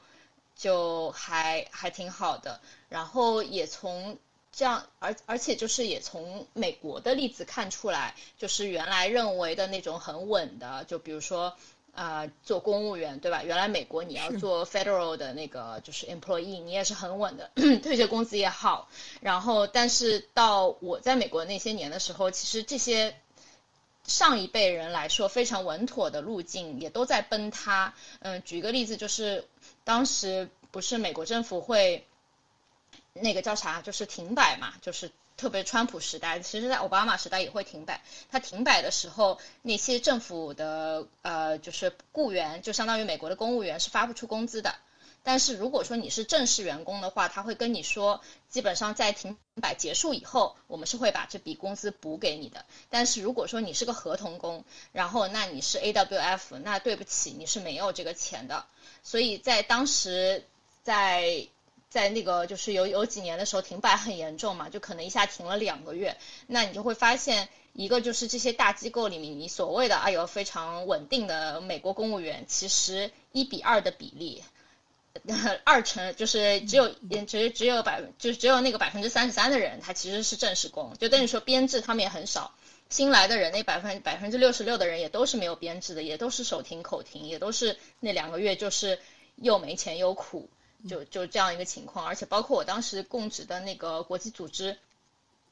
[0.55, 2.61] 就还还挺好的。
[2.87, 4.17] 然后也从。
[4.53, 11.55] 这样，而而且就是也从美国的例子看出来，就是原来认为的那种很稳的，就比如说，
[11.93, 13.43] 呃，做公务员，对吧？
[13.43, 17.49] 原来美国你要做 federal 的那个就是 employee，你也是很稳的，
[17.81, 18.89] 退休工资也好。
[19.21, 23.15] 然后，但是到我在美国那些年的时候，其实这些
[24.05, 27.93] 上一辈人来说非常稳妥的路径也都在崩塌。
[28.19, 29.47] 嗯，举一个例子，就是
[29.85, 32.05] 当时不是美国政府会。
[33.13, 38.01] 那个叫啥，就是停摆嘛，就是特别川普时代，其实在奥巴马时代也会停摆。
[38.29, 44.75] 他停摆的时候，那些政府的呃，就是雇员，就相当于美国的公务员是发不出工资的。
[45.23, 52.65] 但是如果说你是正式员工的话，他会跟你说，基本上在停摆结束以后，我们是会把这笔工资补给你的。
[52.89, 58.65] 但是如果说你是个合同工，然后那你是 AWF，那对不起，你是没有这个钱的。
[59.03, 60.43] 所以在当时，
[60.81, 61.47] 在
[61.91, 66.17] 在那个就是有有几年的时候停摆很严重嘛，就可能一下停了两个月，
[66.47, 74.43] 那你就会发现，一个就是这些大机构里面，你所谓的哎呦非常稳定的美国公务员，其实一比二的比例。
[75.65, 76.87] 二成就是只有
[77.27, 82.53] 只只有百就是只有那个百分之三十三的人，他其实是正式工，就等于说编制他们也很少。
[82.89, 88.99] 新来的人那百分百分之六十六的人也都是没有编制的，也都是手停口停，也都是那两个月就是
[89.35, 90.49] 又没钱又苦，
[90.87, 92.05] 就就这样一个情况。
[92.05, 94.77] 而且包括我当时供职的那个国际组织，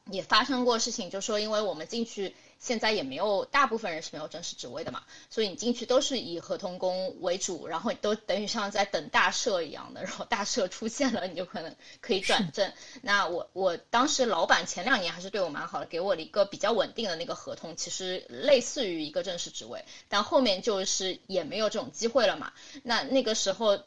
[0.06, 2.36] 也发生过事情，就说因为我们进去。
[2.62, 12.70] 现在也没有，大部分人是没有正式职位的嘛，所以你进去都是以合同工为主，然后都等于像在等大赦一样的，然后大赦出现了，你就可能可以转正。
[13.02, 22.52] 那我我当时老板前两年还是对我蛮好的，给我了一个比较稳定的那个合同，其实类似于一个正式职位，但后面就是也没有这种机会了嘛。
[22.84, 23.80] 那那个时候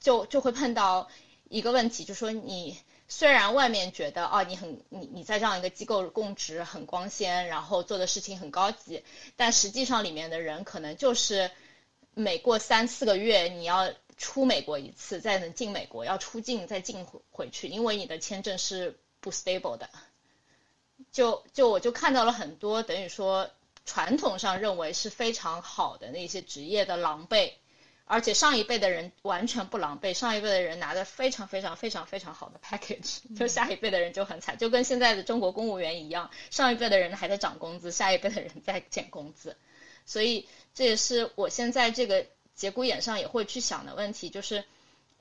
[0.00, 1.08] 就就会碰到
[1.48, 2.78] 一个问题，就说你。
[3.06, 9.04] 虽然外面觉得哦，你很你你在这样一个机构供职很光鲜，然后做的事情很高级，
[9.36, 11.50] 但实际上里面的人可能就是
[12.14, 19.90] 每过三四个月你要出美国一次，再能进美国，要出境再进回回去，因为你的签证是不 stable 的。
[21.12, 23.50] 就就我就看到了很多等于说
[23.84, 27.52] 传统上认为是非常好的那些职业的狼狈。
[28.14, 39.56] 而且上一辈的人完全不狼狈，上一辈的人拿的非常非常非常非常好的 package，就下一辈的人就很惨，就跟现在的中国公务员一样，上一辈的人还在涨工资，下一辈的人在减工资，
[40.06, 44.64] 所以这也是我现在这个节骨眼上也会去想的问题，就是。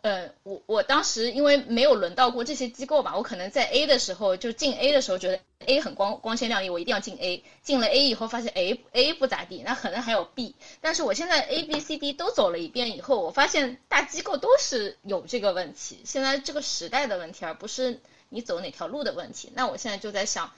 [0.04, 7.42] 呃，我我当时因为没有轮到过这些机构吧，我可能在 A 的时候就进 A 的时候觉得 A 很光光鲜亮丽，我一定要进 A。
[7.62, 10.56] 进了 A 以后发现 A A 不咋地，那可能还有 B。
[10.82, 19.54] 但是我现在 A B C D 都走了一遍以后，我发现大机构都是有这个问题，现在这个时代的问题，而不是你走哪条路的问题。
[19.56, 20.52] 那我现在就在想，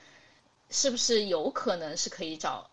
[0.71, 2.71] 是不是有可能是可以找，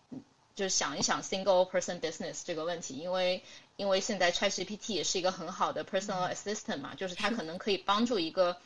[0.55, 3.43] 就是想一想 single person business 这个问题，因为。
[3.75, 8.57] 因为现在 ChatGPT 也是一个很好的 personal assistant 嘛，就是它可能可以帮助一个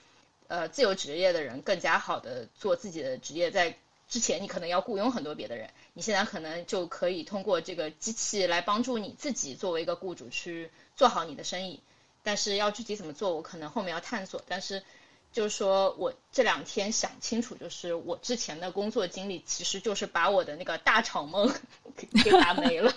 [0.47, 3.49] 呃自由职业的人更加好的做自己的职业。
[3.49, 3.77] 在
[4.09, 11.81] 之前你可能要雇佣很多别的人，你现在可能就可以通过这个机器来帮助你自己作为一个雇主去做好你的生意。
[12.23, 14.43] 但是要具体怎么做，我可能后面要探索。
[14.47, 14.83] 但是
[15.31, 21.53] 就是说我这两天想清楚，就是我之前的工作经历其实就是把我的那个大厂梦
[21.95, 22.93] 给打没了。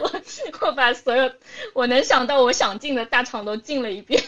[0.00, 0.12] 我
[0.66, 1.30] 我把所有
[1.74, 4.22] 我能想到我想进的大厂都进了一遍，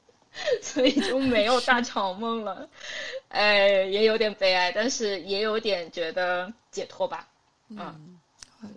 [0.62, 2.68] 所以就没有大厂梦了。
[3.28, 7.26] 哎，也有点悲哀，但是也有点觉得解脱吧。
[7.68, 8.18] 嗯，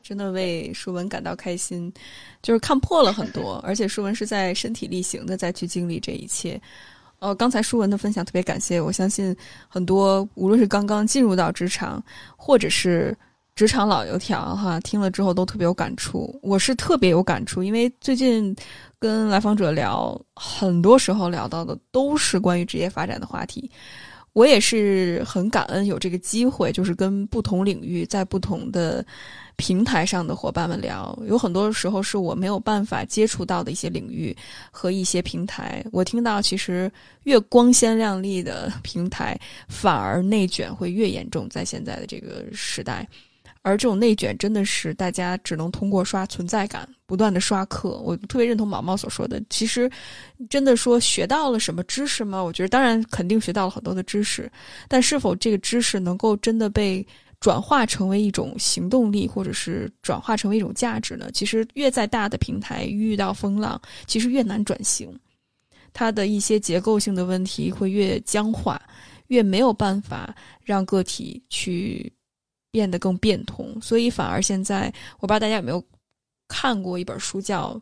[0.02, 1.92] 真的为舒文感到开心，
[2.42, 6.60] 就是看破了很多，而且舒文是在身体力行的再去经历这一切。
[7.20, 9.36] 呃，刚才舒文的分享特别感谢，我相信
[9.68, 12.04] 很多无论是刚刚进入到职场，
[12.36, 13.16] 或者是。
[13.56, 16.40] 职场老油条哈，听了之后都特别有感触。
[16.42, 18.56] 我是特别有感触，因为最近
[18.98, 23.70] 跟来访者聊，很多时候聊到的都是关于职业发展的话题。
[24.34, 29.06] 我也是很感恩有这个机会，就是跟不同领域在不同的
[29.56, 31.16] 平台上的伙伴们聊。
[31.28, 34.36] 有很多时候是我没有办法接触到的一些领域
[34.72, 35.86] 和一些平台。
[35.92, 36.92] 我听到，其实
[37.26, 43.08] 越光鲜亮丽的平台，反而内卷会越严重，在现在的这个时代。
[43.64, 47.98] 而这种内卷真的是大家只能通过刷存在感，不断的刷课。
[48.04, 49.90] 我特别认同毛毛所说的，其实
[50.50, 52.44] 真的说学到了什么知识吗？
[52.44, 54.52] 我觉得当然肯定学到了很多的知识，
[54.90, 57.08] 但是否这个知识能够真的被
[57.40, 61.32] 转化成为一种行动力，或者是转化成为一种价值呢？
[61.34, 65.18] 其实越在大的平台遇到风浪，其实越难转型，
[65.94, 68.82] 它的一些结构性的问题会越僵化，
[69.28, 70.36] 越没有办法
[70.66, 72.12] 让个体去。
[72.74, 75.82] 变得更变通，所以反而现在，我不知道大家有没有
[76.48, 77.76] 看过一本书，叫《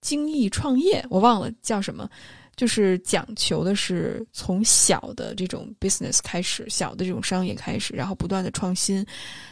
[0.00, 2.08] 精益创业》，我忘了叫什么，
[2.56, 9.04] 就是讲求的是从小的这种 business 开始，小的这种商业开始，然后不断的创新，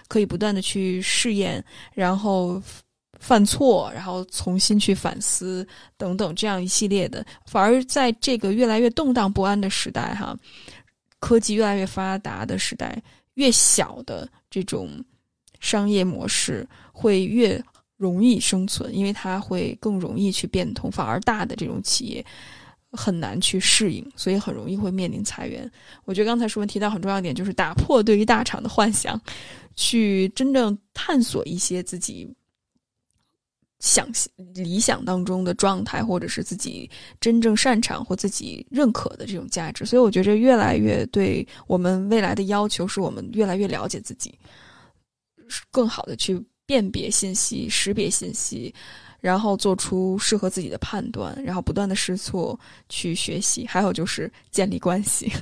[0.08, 2.62] 可以不断的去试验，然后
[3.20, 10.34] 犯错，然后重新去反思等等这样一系列的，反而在这个越来越动荡不安的时代，哈，
[11.20, 13.02] 科技越来越发达的时代，
[13.36, 15.02] 越小的这种
[15.60, 17.58] 商业模式会越
[17.96, 22.22] 容易生存，因为它会更容易去变通，反而大的这种企业
[22.92, 25.70] 很难去适应，所以很容易会面临裁员。
[26.04, 29.18] 我觉得刚才书文提到很重要一点，就是打破对于大厂的幻想，
[29.76, 32.28] 去真正探索一些自己。
[33.80, 34.08] 想
[34.54, 44.38] 理想当中的状态，或者是自己真正擅长或自己认可的这种价值，所以我觉得越来越对我们未来的要求，是我们越来越了解自己，
[45.70, 48.74] 更好的去辨别信息、识别信息，
[49.26, 52.56] 然后做出适合自己的判断，然后不断的试错
[52.88, 55.32] 去学习，还有就是建立关系。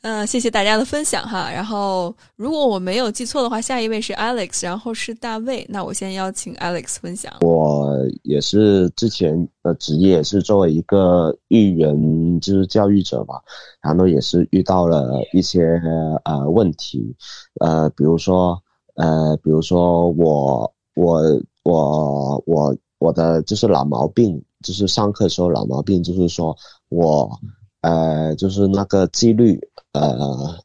[0.00, 1.50] 嗯， 谢谢大家的分享哈。
[1.52, 5.66] 然后，如果我没有记错的话，下一位是 Alex，然后是大卫。
[5.68, 7.30] 那我先邀请 Alex 分享。
[7.42, 13.34] 我也是之前的职业是作为一个育人，就是教育者吧。
[13.82, 15.78] 然后也是遇到了一些
[16.24, 17.14] 呃问题，
[17.60, 18.58] 呃，比如说
[18.94, 21.20] 呃，比如说我我
[21.64, 26.56] 我我我的就是老毛病，就是上课时候老毛病，就是说
[26.88, 27.28] 我。
[27.86, 29.60] 呃，就是那个纪律，
[29.92, 30.18] 呃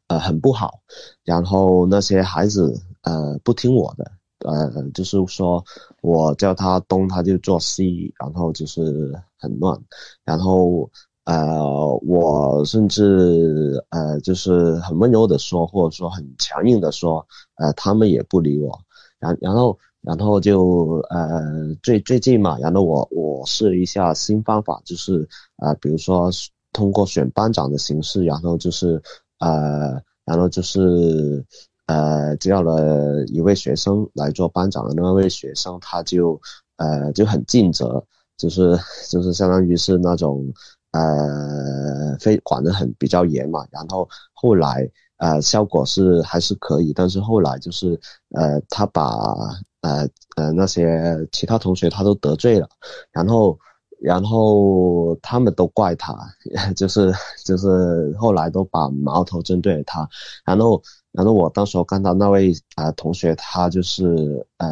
[0.07, 0.79] 呃很不好，
[1.25, 4.09] 然后那些孩子呃不听我的，
[4.47, 5.61] 呃就是说
[6.01, 9.77] 我叫他东他就做西，然后就是很乱，
[10.23, 10.89] 然后
[11.25, 11.61] 呃
[12.07, 17.27] 我甚至呃就是很温柔的说，或者说很强硬的说，
[17.57, 18.79] 呃他们也不理我，
[19.19, 25.27] 然然后然后就呃最最近嘛，然后我我试一下新方法，就是
[25.57, 26.29] 啊比如说。
[26.71, 29.01] 通过选班长的形式，然后就是，
[29.39, 31.43] 呃，然后就是，
[31.87, 36.39] 呃，叫了一位学生来做班长的那位学生，他就，
[36.77, 38.05] 呃，就很尽责，
[38.37, 38.77] 就是
[39.09, 40.45] 就是相当于是那种，
[40.91, 43.65] 呃，非管得很比较严嘛。
[43.71, 44.87] 然后后来，
[45.17, 47.99] 呃，效果是还是可以，但是后来就是，
[48.35, 49.35] 呃，他把，
[49.81, 52.67] 呃呃那些其他同学他都得罪了，
[53.11, 53.57] 然后。
[54.01, 56.15] 然后他们都怪他，
[56.73, 57.11] 就是
[57.43, 60.07] 就是后来都把矛头针对他。
[60.45, 64.69] 然后然后我当时候看到那位啊同学，他就是呃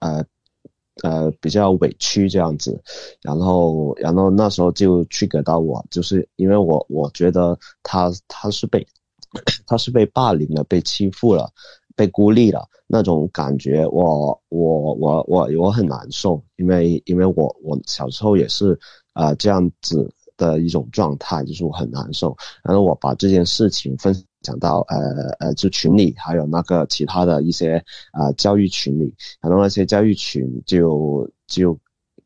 [0.00, 0.24] 呃
[1.02, 2.78] 呃比较委屈这样子。
[3.22, 8.86] 然后然后那时候就去给到我，就是因为我我觉得他他是被
[9.66, 11.50] 他是被霸凌了，被欺负了。
[11.98, 18.78] 被孤立了那种感觉，我我我我我很难受，因为因为我我小时候也是
[19.14, 22.36] 啊这样子的一种状态，就是我很难受。
[22.62, 24.96] 然后我把这件事情分享到呃
[25.40, 31.76] 呃就群里，还有那个其他的一些啊教育群里，然后那些教育群就就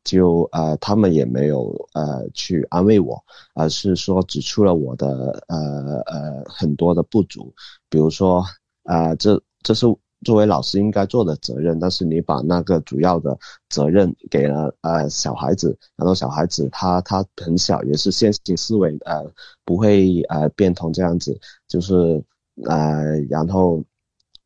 [0.03, 3.19] 就呃他们也没有呃去安慰我，
[3.55, 5.57] 而是说指出了我的呃
[6.05, 7.51] 呃很多的不足，
[7.89, 8.45] 比如说
[8.83, 9.41] 啊这。
[9.63, 9.85] 这是
[10.25, 13.37] 作为老师应该做的责任，但是你把那个主要的
[13.69, 19.29] 责任给了呃小孩子，然后小孩子他他很小，也是线性思维，呃
[19.65, 21.37] 不会呃变通这样子，
[21.67, 22.23] 就是
[22.65, 23.83] 呃然后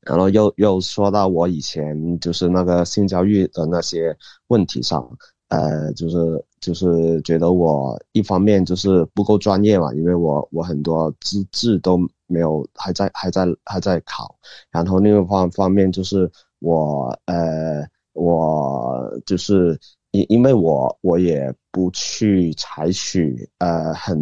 [0.01, 5.07] 然后又又说到我以前就是那个性教育的那些问题上，
[5.49, 11.99] 呃就是就是觉得我一方面就是不够专业嘛，因为我我很多资质都。
[12.27, 14.35] 没有，还在还在还在考，
[14.69, 19.79] 然后另一方方面就是我呃我就是
[20.11, 24.19] 因因为我我也不去采取呃很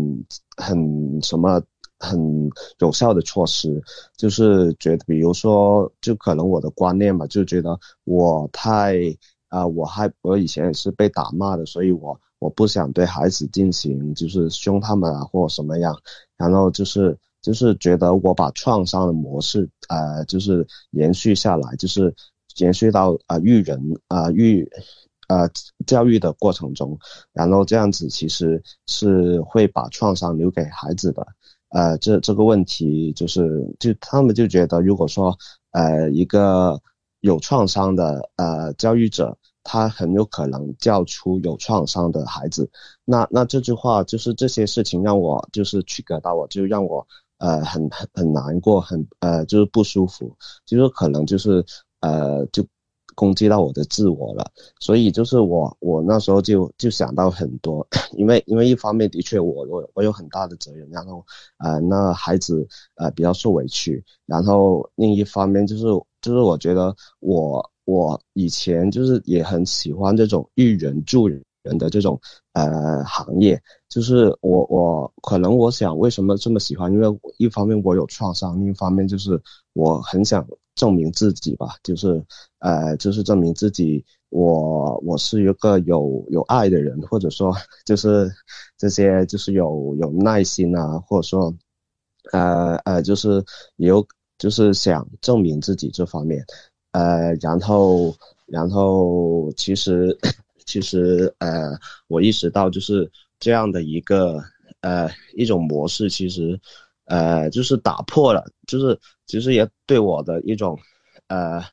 [0.58, 1.62] 很什么
[1.98, 2.50] 很
[2.80, 3.82] 有效的措施，
[4.18, 8.96] 就是觉得比如说就可能我的观念吧，就觉得我太
[9.50, 15.98] 啊我还我以前也是被打骂的，所以我我不想对孩子进行就是凶他们啊或什么样，
[16.38, 17.18] 然后就是。
[17.46, 22.12] 就是觉得我把创伤的模式，呃，就是延续下来，就是
[22.58, 24.68] 延续到啊育人啊育，
[25.28, 25.48] 呃
[25.86, 26.98] 教育的过程中，
[27.34, 31.24] 然后这样子其实是会把创伤留给孩子的，
[31.70, 35.38] 呃，这这个问题就是就他们就觉得，如果说
[35.70, 36.82] 呃一个
[37.20, 42.68] 有创伤的呃教育者，他很有可能教出有创伤的孩子，
[43.06, 47.06] 那那这句话就是这些事情让我就是去给到我，就让我。
[47.38, 51.64] 呃，很很很难过，很呃，就是不舒服，就是可能就是
[52.02, 52.66] 呃，就
[53.16, 54.50] 攻击到我的自我了。
[54.80, 57.86] 所以就是我我那时候就就想到很多，
[58.18, 61.26] 因为因为一方面的确我我我有很大的责任，然后
[61.58, 65.84] 呃那孩子呃比较受委屈，然后另一方面就是
[66.22, 72.18] 就是我觉得我我以前就是也很喜欢这种育人助人人的这种
[72.54, 79.42] 呃行业，就是我我可能我想为什么这么喜欢，因为一方面我有创伤，另一方面就是
[79.74, 82.24] 我很想证明自己吧，就是
[82.60, 87.54] 呃就是证明自己，我我是一个有有爱的人，或者说
[87.86, 88.32] 就是
[88.78, 91.54] 这些就是有有耐心啊，或者说
[92.32, 93.44] 呃呃就是
[93.78, 94.06] 有
[94.38, 96.46] 就是想证明自己这方面。
[96.92, 100.18] 呃，然后，然后，其实，
[100.66, 103.10] 其实，呃，我意识到就是
[103.40, 104.42] 这样的一个，
[104.82, 106.60] 呃，一种模式，其实，
[107.06, 110.78] 呃，就是打破了，就是其实也对我的一种，
[111.28, 111.64] 呃，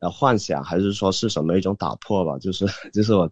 [0.00, 2.38] 呃，幻想，还是说是什么一种打破吧？
[2.38, 3.30] 就是，就是我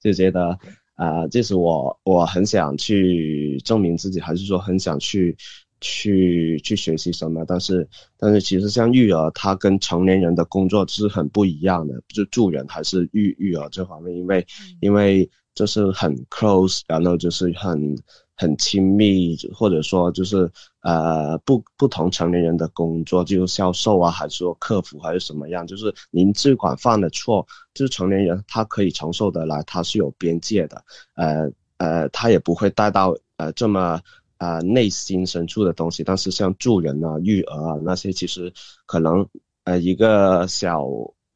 [0.00, 0.56] 就觉得，
[0.94, 5.36] 啊，这是我我很想去证明自己，还是说很想去。
[5.82, 7.44] 去去学习什么？
[7.46, 14.46] 但是但是其实像育儿，它跟成年人的工作是很不一样的，就助人还是育育儿这方面，因为
[14.80, 17.94] 因为就是很 close，然后就是很
[18.36, 30.82] 很亲密，或者说就是呃不不同成年人的工作，就销售啊，还是说客服还是什么样，就是您尽管犯的错，就是成年人他可以承受得来，他是有边界的，
[31.16, 34.00] 呃呃，他也不会带到呃这么。
[34.42, 38.52] 啊，内心深处的东西，但是像助人啊、育儿啊那些，其实
[38.86, 39.24] 可能
[39.62, 40.84] 呃一个小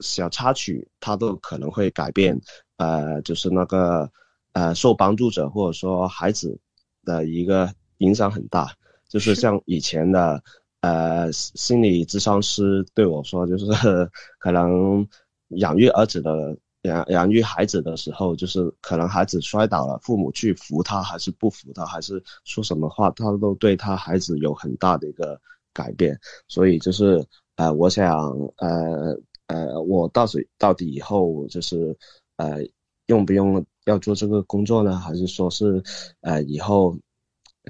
[0.01, 2.37] 小插曲，它都可能会改变
[2.79, 4.11] 呃，就是那个
[4.55, 6.59] 呃受帮助者或者说孩子
[7.05, 8.75] 的一个影响很大。
[9.09, 10.43] 就是像以前的
[10.81, 13.67] 呃心理咨商师对我说，就是
[14.41, 15.07] 可能
[15.51, 16.57] 养育儿子的。
[16.87, 25.41] 养养育孩子的时候，就是可能孩子摔倒了，父母去扶他还是不扶他，还是说什么话，他都对他孩子有很大的一个
[25.73, 26.19] 改变。
[26.49, 27.25] 所以就是，
[27.57, 29.17] 呃，我想，呃
[29.47, 31.97] 呃，我到底到底以后就是，
[32.37, 32.59] 呃，
[33.07, 34.97] 用不用要做这个工作呢？
[34.97, 35.83] 还是说是，
[36.21, 36.97] 呃，以后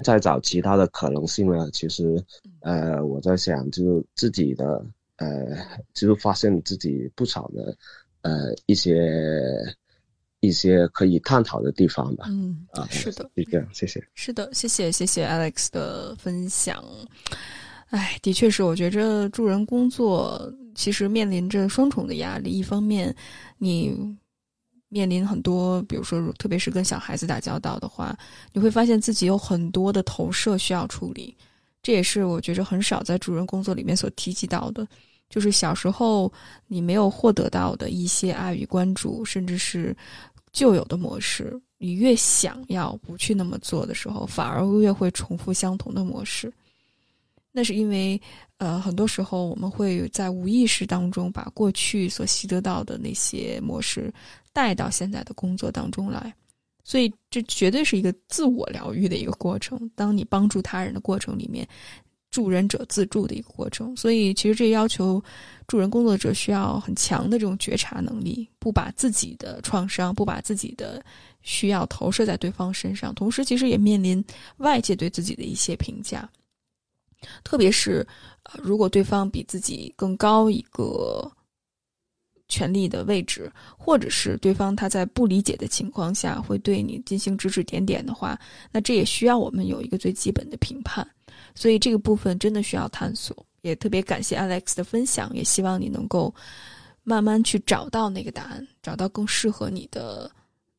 [0.03, 1.69] 再找其他的可能性呢？
[1.71, 2.23] 其实，
[2.61, 4.85] 呃，我在想，就是自己的，
[5.17, 5.27] 呃，
[5.93, 7.75] 就发现自己不少的。
[8.21, 8.95] 呃，一些
[10.39, 12.25] 一些可以探讨的地方吧。
[12.29, 14.05] 嗯啊，是的，就这样，谢谢。
[14.13, 16.83] 是的，谢谢谢谢 Alex 的分享。
[17.89, 22.51] 哎，的确是，我觉着助人工作其实面临着双重的压力。
[22.51, 23.15] 一方面，
[23.57, 23.95] 你
[24.89, 28.17] 面临很多，比如说，特别是跟小孩子打交道的话，
[28.51, 31.35] 你会发现自己有很多的投射需要处理。
[31.81, 34.85] 这也是我觉着很少在助人工作里面所提及到的。
[35.29, 36.31] 就是小时候
[36.67, 39.95] 你没有获得到的一些爱与关注，甚至是
[40.53, 46.51] 旧有的模式，你越想要不去那么做的时候，反而越会重复相同的模式。
[47.51, 48.19] 那是因为，
[48.57, 54.13] 呃，很多时候我们会在无意识当中把过去所习得到的那些模式
[54.53, 56.33] 带到现在的工作当中来，
[56.83, 59.89] 所以这绝对是一个自我疗愈的一个过程。
[59.93, 61.67] 当你帮助他人的过程里面。
[62.37, 65.19] 助人者自助的一个过程，所以其实这要求
[65.65, 71.03] 助人工作者需要很强的这种觉察能力，不把自己的创伤、不把自己的
[71.41, 74.23] 需要投射在对方身上，同时其实也面临
[74.57, 76.29] 外界对自己的一些评价，
[77.43, 78.05] 特别是
[78.43, 81.31] 呃，如果对方比自己更高一个
[82.49, 88.39] 权力的位置，或者是对方他在不理解的情况下会对你进行指指点点的话，
[88.71, 91.03] 那这也需要我们有一个最基本的评判。
[91.57, 96.31] 所以这个部分真的需要探索，也特别感谢 Alex 的分享，也希望你能够
[97.03, 100.29] 慢慢去找到那个答案，找到更适合你的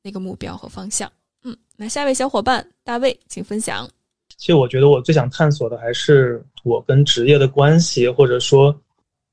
[0.02, 1.10] 那个目标和方向。
[1.42, 3.90] 嗯，那下一位小伙伴大卫，请分享。
[4.36, 8.72] 其实我觉得我最想探索的还是我跟职业的关系，或者说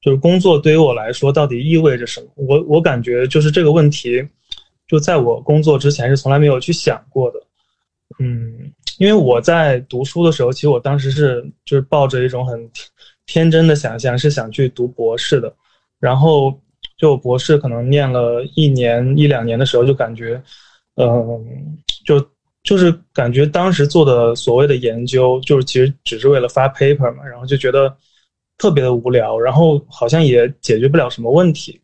[0.01, 2.27] 就是工作对于我来说到底意味着什么。
[2.37, 4.27] 我我感觉就是这个问题，
[4.87, 7.39] 就在我工作之前是从来没有去想过的。
[8.17, 8.73] 嗯。
[8.97, 12.69] 因为我在读书的时候，其实我当时是就是抱着一种很
[13.25, 15.53] 天真的想象，是想去读博士的。
[15.99, 16.53] 然后
[16.97, 20.41] 就博士可能念了一年一两年的时候，就感觉，
[20.95, 22.23] 嗯，就
[22.63, 27.95] 就是感觉当时做的所谓的研究，就是其实只是为了发 paper 嘛，然后就觉得
[28.57, 31.79] 特别的无聊，然后好像也解决不了什么问题，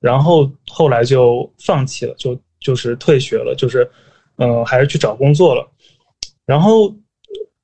[0.00, 3.90] 然后后来就放弃了，就就是退学了，就是
[4.36, 5.66] 嗯，还是去找工作了。
[6.50, 6.92] 然后，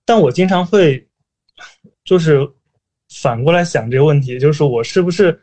[0.05, 1.05] 但我经常会，
[2.05, 2.49] 就是
[3.21, 5.37] 反过来想这个问题，就是我是不是，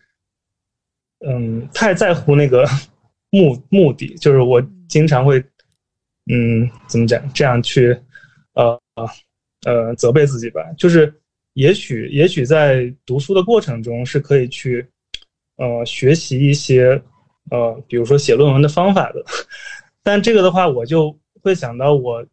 [1.27, 2.65] 嗯，太在乎那个
[3.31, 4.15] 目目的？
[4.15, 5.43] 就是我经常会，
[6.31, 7.21] 嗯，怎么讲？
[7.33, 7.93] 这样去，
[8.53, 8.79] 呃
[9.65, 10.61] 呃，责备自己吧。
[10.77, 11.13] 就是
[11.51, 14.87] 也许也许在读书的过程中是可以去，
[15.57, 16.91] 呃学习一些
[17.51, 19.21] 呃比如说写论文的方法的。
[20.01, 22.25] 但这个的话，我就会想到我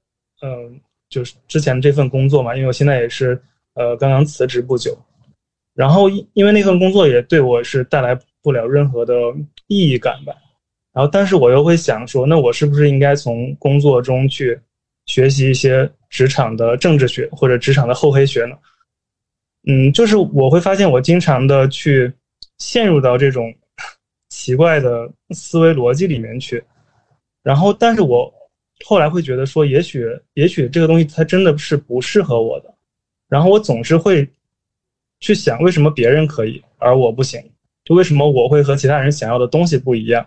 [0.42, 0.80] 嗯
[1.10, 3.40] 就是之前这份工作嘛，因为我现在也是
[3.74, 4.96] 呃刚刚辞职不久，
[5.74, 9.14] 然后因因为那份工作也对我是带来不了任何的
[9.66, 10.32] 意义感吧。
[10.92, 14.58] 然后但是我又会想说，那我是不是应该从工作中去
[15.06, 18.56] 学习一些职场的政治学或者职场的厚黑学呢？
[19.68, 22.12] 嗯，就是我会发现我经常的去
[22.58, 23.52] 陷入到这种
[24.30, 26.62] 奇怪的思维逻辑里面去，
[27.42, 28.32] 然后，但是我
[28.84, 32.74] 后来会觉得说，也许，也许这个东西它真的是不适合我的，
[33.28, 34.28] 然后我总是会
[35.20, 37.42] 去想，为什么别人可以，而我不行？
[37.84, 40.26] 就为什么我会和其他人想要的东西不一样？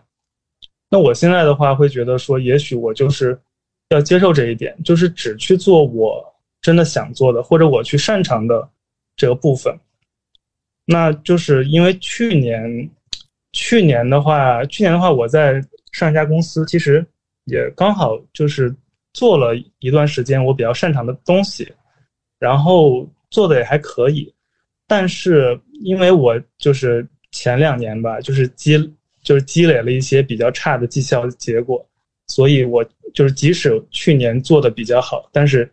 [0.89, 3.39] 那我现在的话会觉得说，也许我就是
[3.89, 6.23] 要接受这一点，就是只去做我
[6.61, 8.69] 真的想做的，或者我去擅长的。
[9.15, 9.79] 这个部分，
[10.85, 12.89] 那就是因为去年，
[13.51, 17.05] 去年的话，去年的话，我在上一家公司，其实
[17.45, 18.73] 也刚好就是
[19.13, 21.71] 做了一段时间我比较擅长的东西，
[22.39, 24.33] 然后做的也还可以，
[24.87, 28.77] 但是因为我就是前两年吧，就是积
[29.21, 31.85] 就是积累了一些比较差的绩效结果，
[32.27, 32.83] 所以我
[33.13, 35.71] 就是即使去年做的比较好，但是。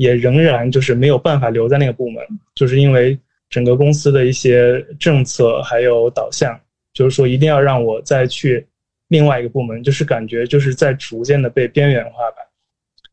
[0.00, 3.18] 也仍然就是没有办法留在那个部门，就是因为
[3.50, 6.56] 整个公司的一些政策还有导向，
[6.92, 8.64] 就是说一定要让我再去
[9.08, 12.36] 另外一个部门，就是感觉就是在逐渐的被边缘化吧。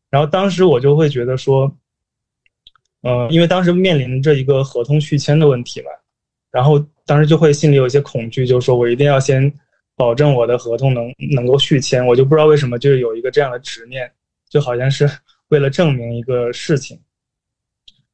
[0.08, 1.70] 然后当时我就会觉得说，
[3.02, 5.90] 嗯，因为当时面临着一个合同续签的问题嘛，
[6.50, 9.52] 然后当时就会心里有一些恐惧，就是说我一定要先
[9.96, 14.10] 保证我的合同能能够续签，我就不知道为什么就是有一个这样的执念，
[14.48, 15.10] 就好像是。
[15.50, 17.00] 为了证明一个事情，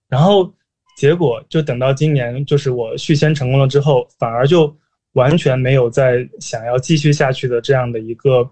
[0.07, 0.55] 然后
[0.99, 4.77] 结果就等到今年，就是我续签成功了之后，反而就
[5.13, 8.49] 完全没有再想要继续下去的这样的一个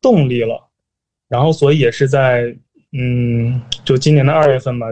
[0.00, 0.68] 动力了。
[1.28, 2.56] 然后，所以也是在
[2.92, 4.86] 嗯，就今年的二月份嘛，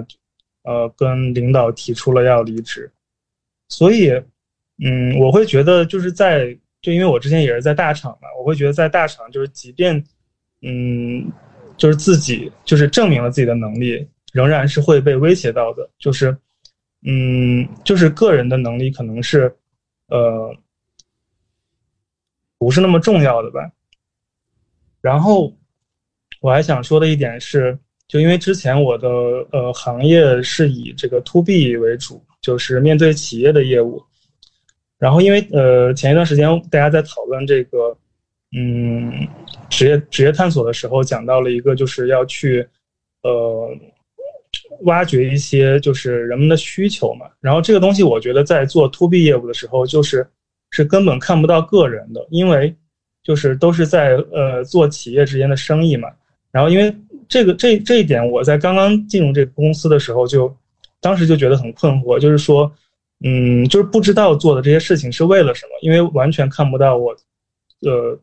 [0.62, 2.90] 呃，跟领导提出了要离职。
[3.68, 4.10] 所以，
[4.84, 10.04] 嗯，我会觉得就是在就因为我之前也是在大厂嘛，我会觉得在大厂就是即便
[10.62, 11.32] 嗯。
[11.78, 15.86] 就是自己，就是证明了自己的能力，仍然是会被威胁到的。
[15.98, 16.34] 就是，
[17.02, 19.54] 嗯，就是个人的能力可能是，
[20.08, 20.56] 呃，
[22.58, 23.60] 不是那么重要的吧。
[25.00, 25.52] 然后，
[26.40, 27.78] 我还想说的一点是，
[28.08, 29.08] 就因为之前我的
[29.52, 34.02] 呃行业是以这个 to B 为主，就是面对企业的业务。
[34.98, 37.96] 然后，因为呃前一段时间大家在讨论这个。
[38.56, 39.26] 嗯，
[39.68, 42.66] 职业职业探索的时候讲到了一个，就是要去，
[43.22, 43.68] 呃，
[44.84, 47.26] 挖掘一些就是人们的需求嘛。
[47.40, 50.26] 然后这个东西，我觉得在做 to B 业务的时候，就是
[50.76, 52.76] 是根本看不到个人的，因为
[53.22, 56.08] 就是都是在呃做企业之间的生意嘛。
[56.50, 56.94] 然后因为
[57.28, 60.54] 这个这这一点，我在刚刚进入这个公司的时候，就
[61.00, 62.70] 当时就觉得很困惑，就是说，
[63.24, 67.16] 嗯，就是不知道做的这些事情是为了什么，因为完全看不到我，
[67.80, 68.18] 呃。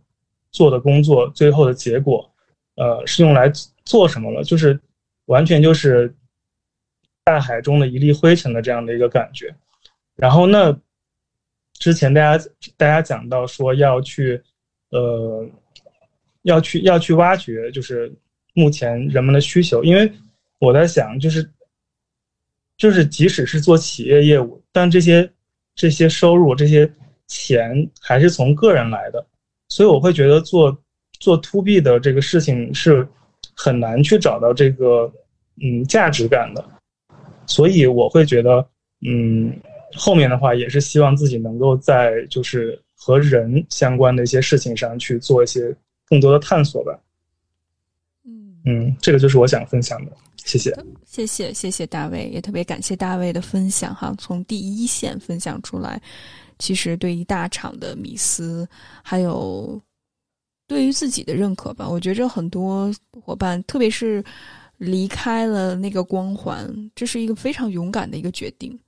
[0.56, 2.30] 做的工作最后的结果，
[2.76, 3.52] 呃，是用来
[3.86, 4.44] 做什么了？
[4.44, 4.80] 就是
[5.26, 6.14] 完全就是
[7.24, 9.52] 大海中的一粒灰尘的这样的一个感觉。
[10.16, 10.72] 然后那
[11.84, 12.46] 之前大家
[12.78, 14.42] 大家讲到说要去，
[14.92, 15.46] 呃，
[16.44, 18.10] 要去要去挖掘，就是
[18.54, 19.84] 目前人们的需求。
[19.84, 20.10] 因为
[20.60, 21.46] 我在想，就是
[22.78, 25.30] 就是即使是做企业业务，但这些
[25.76, 26.90] 这些收入这些
[27.28, 27.70] 钱
[28.00, 29.28] 还是从个人来的。
[29.68, 30.74] 所以我会觉得做
[31.20, 33.06] 做 to B 的这个事情是
[33.54, 35.12] 很难去找到这个
[35.62, 36.66] 嗯价值感的，
[37.46, 38.66] 所以我会觉得
[39.06, 39.54] 嗯
[39.96, 45.76] 后面的话也是希望自己能够在就是和人相关的一些事情上去做一些
[46.08, 47.00] 更多的探索吧。
[48.26, 50.74] 嗯嗯，这个就是我想分享的，谢谢，
[51.06, 56.02] 谢谢谢谢大卫，也特别感谢大卫的分享哈，从第一线分享出来。
[56.60, 58.68] 其实对于大厂的迷思，
[59.04, 59.82] 还有
[60.68, 64.24] 对于自己的认可吧，我觉着很多伙伴，特别是
[64.78, 68.80] 离开了那个光环，这是一个非常勇敢的一个决定。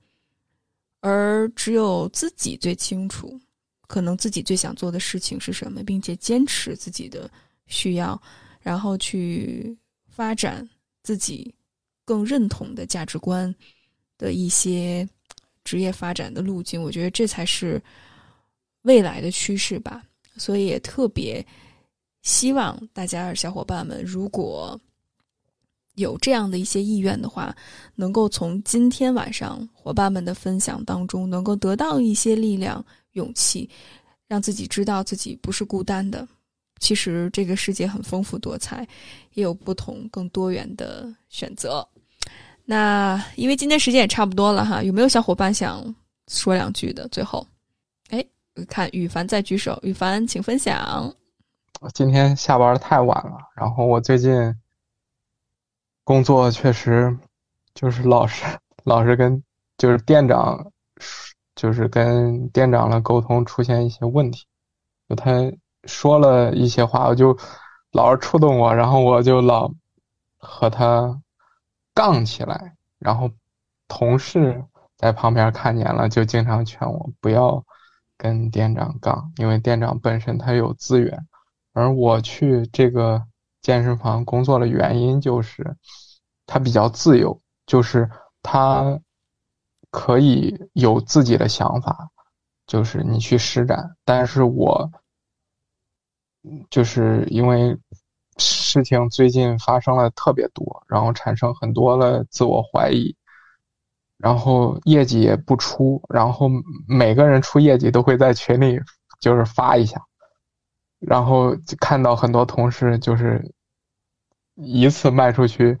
[1.06, 3.40] 而只有自己最清楚，
[3.86, 7.30] 可能自己最想做的事情是什么，并且坚持自己的
[7.66, 8.20] 需要，
[8.60, 9.76] 然后去
[10.08, 10.68] 发展
[11.02, 11.54] 自己
[12.04, 13.54] 更认同的价值观
[14.18, 15.08] 的一些。
[15.64, 17.82] 职业发展的路径，我觉得这才是
[18.82, 20.00] 未来的趋势吧。
[20.36, 21.44] 所以也特别
[22.22, 24.80] 希望大家小伙伴们，如果
[25.96, 27.54] 有这样的一些意愿的话，
[27.94, 33.68] 能够从今天晚上伙伴们的分享当中，能够得到一些力量、勇气，
[34.28, 36.26] 让自己知道自己不是孤单的。
[36.78, 38.86] 其实这个世界很丰富多彩，
[39.32, 41.86] 也有不同更多元的选择。
[42.66, 45.82] 那因为今天时间也差不多了哈，有没有小伙伴想
[46.28, 47.08] 说两句的？
[47.08, 47.46] 最后，
[48.10, 48.22] 哎，
[48.68, 51.10] 看羽凡在举手，羽凡请分享。
[51.80, 54.32] 我今天下班太晚了，然后我最近
[56.06, 57.18] 工作确实
[57.74, 58.46] 就是老是
[58.84, 59.42] 老是跟
[59.76, 60.70] 就是店长
[61.56, 64.46] 就是跟店长的沟通出现一些问题，
[65.16, 65.32] 他
[65.84, 67.36] 说了一些话，我就
[67.90, 69.70] 老是触动我，然后我就老
[70.38, 71.20] 和他。
[71.94, 73.30] 杠起来，然后
[73.88, 74.62] 同事
[74.98, 77.64] 在旁边看见了，就经常劝我不要
[78.18, 81.26] 跟店长杠，因为店长本身他有资源，
[81.72, 83.24] 而我去这个
[83.66, 85.76] 健身房工作的原因就是
[86.46, 88.08] 他比较自由，就是
[88.40, 89.00] 他
[89.90, 92.08] 可以有自己的想法，
[92.64, 94.88] 就是你去施展，但是我
[96.70, 97.76] 就是因为。
[98.38, 103.16] 事情最近发生了特别多，然后产生很多的自我怀疑，
[104.18, 106.46] 然后业绩也不出，然后
[106.86, 108.78] 每个人出业绩都会在群里
[109.20, 110.02] 就是发一下，
[110.98, 113.54] 然后看到很多同事就是
[114.56, 115.78] 一次卖出去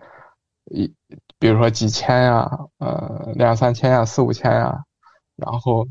[0.66, 0.94] 一，
[1.38, 2.48] 比如说几千呀，
[2.78, 4.84] 呃两三千呀，四五千呀，
[5.34, 5.86] 然后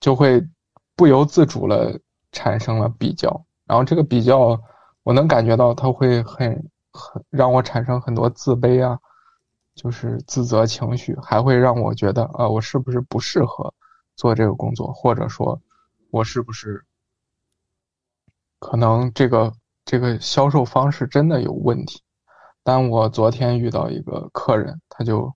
[0.00, 0.46] 就会
[0.94, 1.98] 不由自主了
[2.32, 4.60] 产生了比较，然后这个比较。
[5.04, 8.98] 我能感觉到他会很很让我产生很多自卑啊，
[9.74, 13.74] 就是自责情绪，还会让我觉得啊，我是不是不适合
[14.16, 15.60] 做这个工作，或者说，
[16.10, 16.86] 我是不是
[18.58, 19.52] 可能这个
[19.84, 22.02] 这个销售方式真的有问题？
[22.62, 25.34] 但我昨天遇到一个客人，他就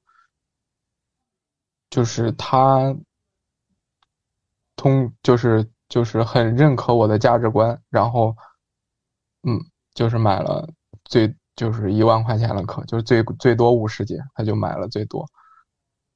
[1.90, 2.96] 就是他
[4.76, 8.34] 通就是就是很认可我的价值观，然后。
[9.44, 9.56] 嗯，
[9.94, 10.68] 就是买了
[11.04, 15.24] 最就是一万块钱的课，就是最最多五十节，他就买了最多，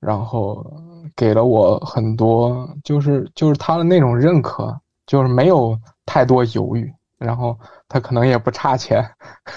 [0.01, 0.67] 然后
[1.15, 4.77] 给了我很多，就是就是他的那种认可，
[5.07, 6.93] 就是没有太多犹豫，
[7.23, 7.59] 然后
[7.89, 9.03] 他可能也不差钱，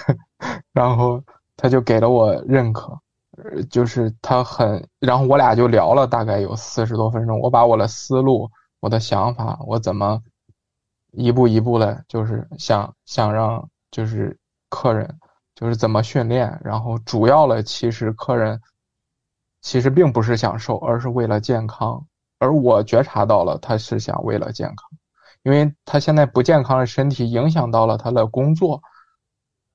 [0.72, 1.22] 然后
[1.56, 2.98] 他就给了我认可，
[3.70, 8.50] 就是他很，然后我俩就聊了大概有四十多分钟，我把我的思路、
[8.80, 10.22] 我的想法，我怎么。
[11.12, 14.38] 一步一步的，就是想想让就是
[14.68, 15.18] 客人
[15.54, 18.60] 就是怎么训练，然后主要的其实客人
[19.62, 22.06] 其实并不是想瘦，而是为了健康。
[22.38, 24.76] 而我觉察到了他是想为了健康，
[25.46, 28.82] 因为他现在不健康的身体影响到了他的工作，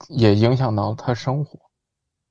[0.10, 1.58] 也影响到他生活。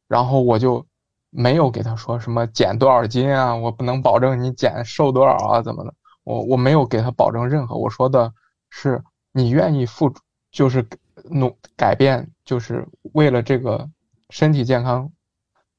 [0.06, 0.86] 然后我就
[1.30, 5.94] 没有给他说什么减多少斤啊，我不能保证你减瘦多少啊，怎么的？
[6.22, 8.30] 我我没有给他保证任何，我说的。
[8.72, 10.14] 是你愿意付，
[10.52, 10.86] 就是
[11.24, 13.88] 努改变，就是为了这个
[14.28, 15.10] 身体健康，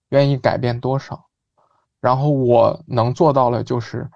[0.09, 1.27] 愿意改变多少？
[2.01, 4.09] 然后我能做到的，就是，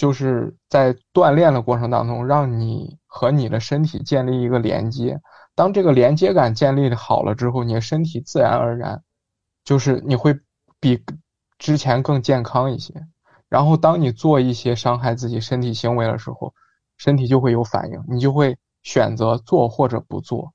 [0.00, 5.20] 就是在锻炼的过程当中，让你和你的身体建立一个连接。
[5.54, 9.02] 当这个连接感建立好了之后，你的身体自然而然，
[9.62, 10.34] 就是你会
[10.80, 11.04] 比
[11.58, 12.94] 之前更健康一些。
[13.50, 16.54] 然后当你做一些伤害自己身体行为的时候，
[16.96, 20.54] 身体就会有反应，你就会选择做或者不做。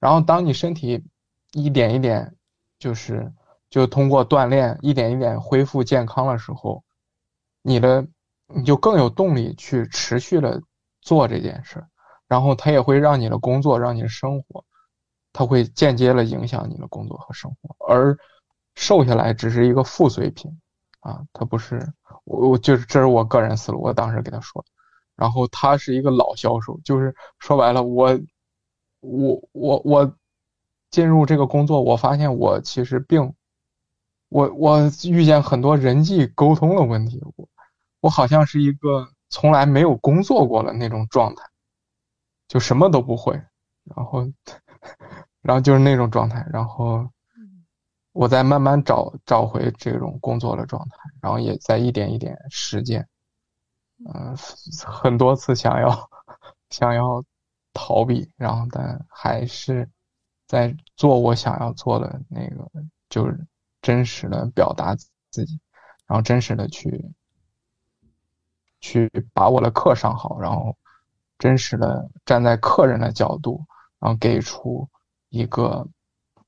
[0.00, 1.04] 然后，当你身体
[1.52, 2.34] 一点一点，
[2.78, 3.30] 就是
[3.68, 6.82] 就通过锻炼一点一点恢复健康的时候，
[7.60, 8.06] 你的
[8.54, 10.62] 你就更有动力去持续的
[11.00, 11.84] 做这件事。
[12.28, 14.64] 然后，它也会让你的工作，让你的生活，
[15.32, 17.86] 它会间接的影响你的工作和生活。
[17.86, 18.16] 而
[18.74, 20.50] 瘦下来只是一个附随品
[21.00, 21.92] 啊，它不是
[22.24, 24.64] 我，我就是这是我个人思路，我当时给他说。
[25.14, 28.18] 然后他是一个老销售，就是说白了，我，
[29.00, 30.16] 我我我
[30.90, 33.32] 进入这个工作，我发现我其实并，
[34.28, 37.48] 我我遇见很多人际沟通的问题，我
[38.06, 41.42] 我好像是一个从来没有工作过的那种状态，
[42.46, 43.32] 就什么都不会，
[43.82, 44.24] 然后，
[45.42, 47.10] 然后就是那种状态，然后，
[48.12, 53.08] 我在慢慢找找回这种工作的状态，然后也在一点一点实践。
[54.14, 54.36] 嗯，
[54.86, 56.08] 很多次想要
[56.70, 57.24] 想要
[57.72, 59.90] 逃避，然后但还是
[60.46, 62.70] 在做我想要做的那个，
[63.08, 63.44] 就是
[63.82, 65.60] 真实的表达自己，
[66.06, 67.10] 然后真实的去
[68.80, 70.76] 去把我的课上好，然后
[71.38, 73.64] 真实的站在客人的角度，
[73.98, 74.88] 然后给出
[75.30, 75.86] 一个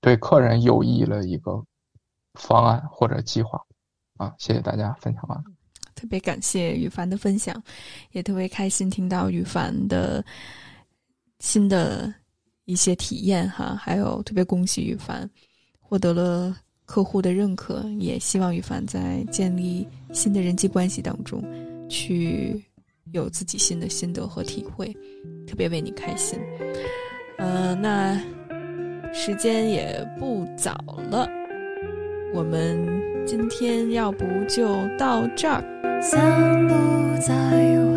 [0.01, 1.65] 对客人有益的一个
[2.35, 3.61] 方案或者计划。
[4.17, 5.45] 啊，谢谢大家，分享完。
[5.95, 7.61] 特别感谢羽凡的分享，
[8.13, 10.25] 也特别开心听到羽凡的
[11.41, 12.13] 新的
[12.65, 15.29] 一些体验哈，还有特别恭喜羽凡
[15.81, 21.43] 获得了客户的认可，也希望羽凡在建立新的人际关系当中
[21.89, 22.65] 去
[23.13, 24.95] 有自己新的心得和体会，
[25.47, 26.39] 特别为你开心。
[27.39, 28.21] 嗯、那
[29.13, 30.73] 时间也不早
[31.11, 31.29] 了，
[32.35, 32.87] 我们
[33.25, 34.67] 今天要不就
[34.99, 35.63] 到这儿。
[36.01, 36.75] 散步
[37.21, 37.97] 在午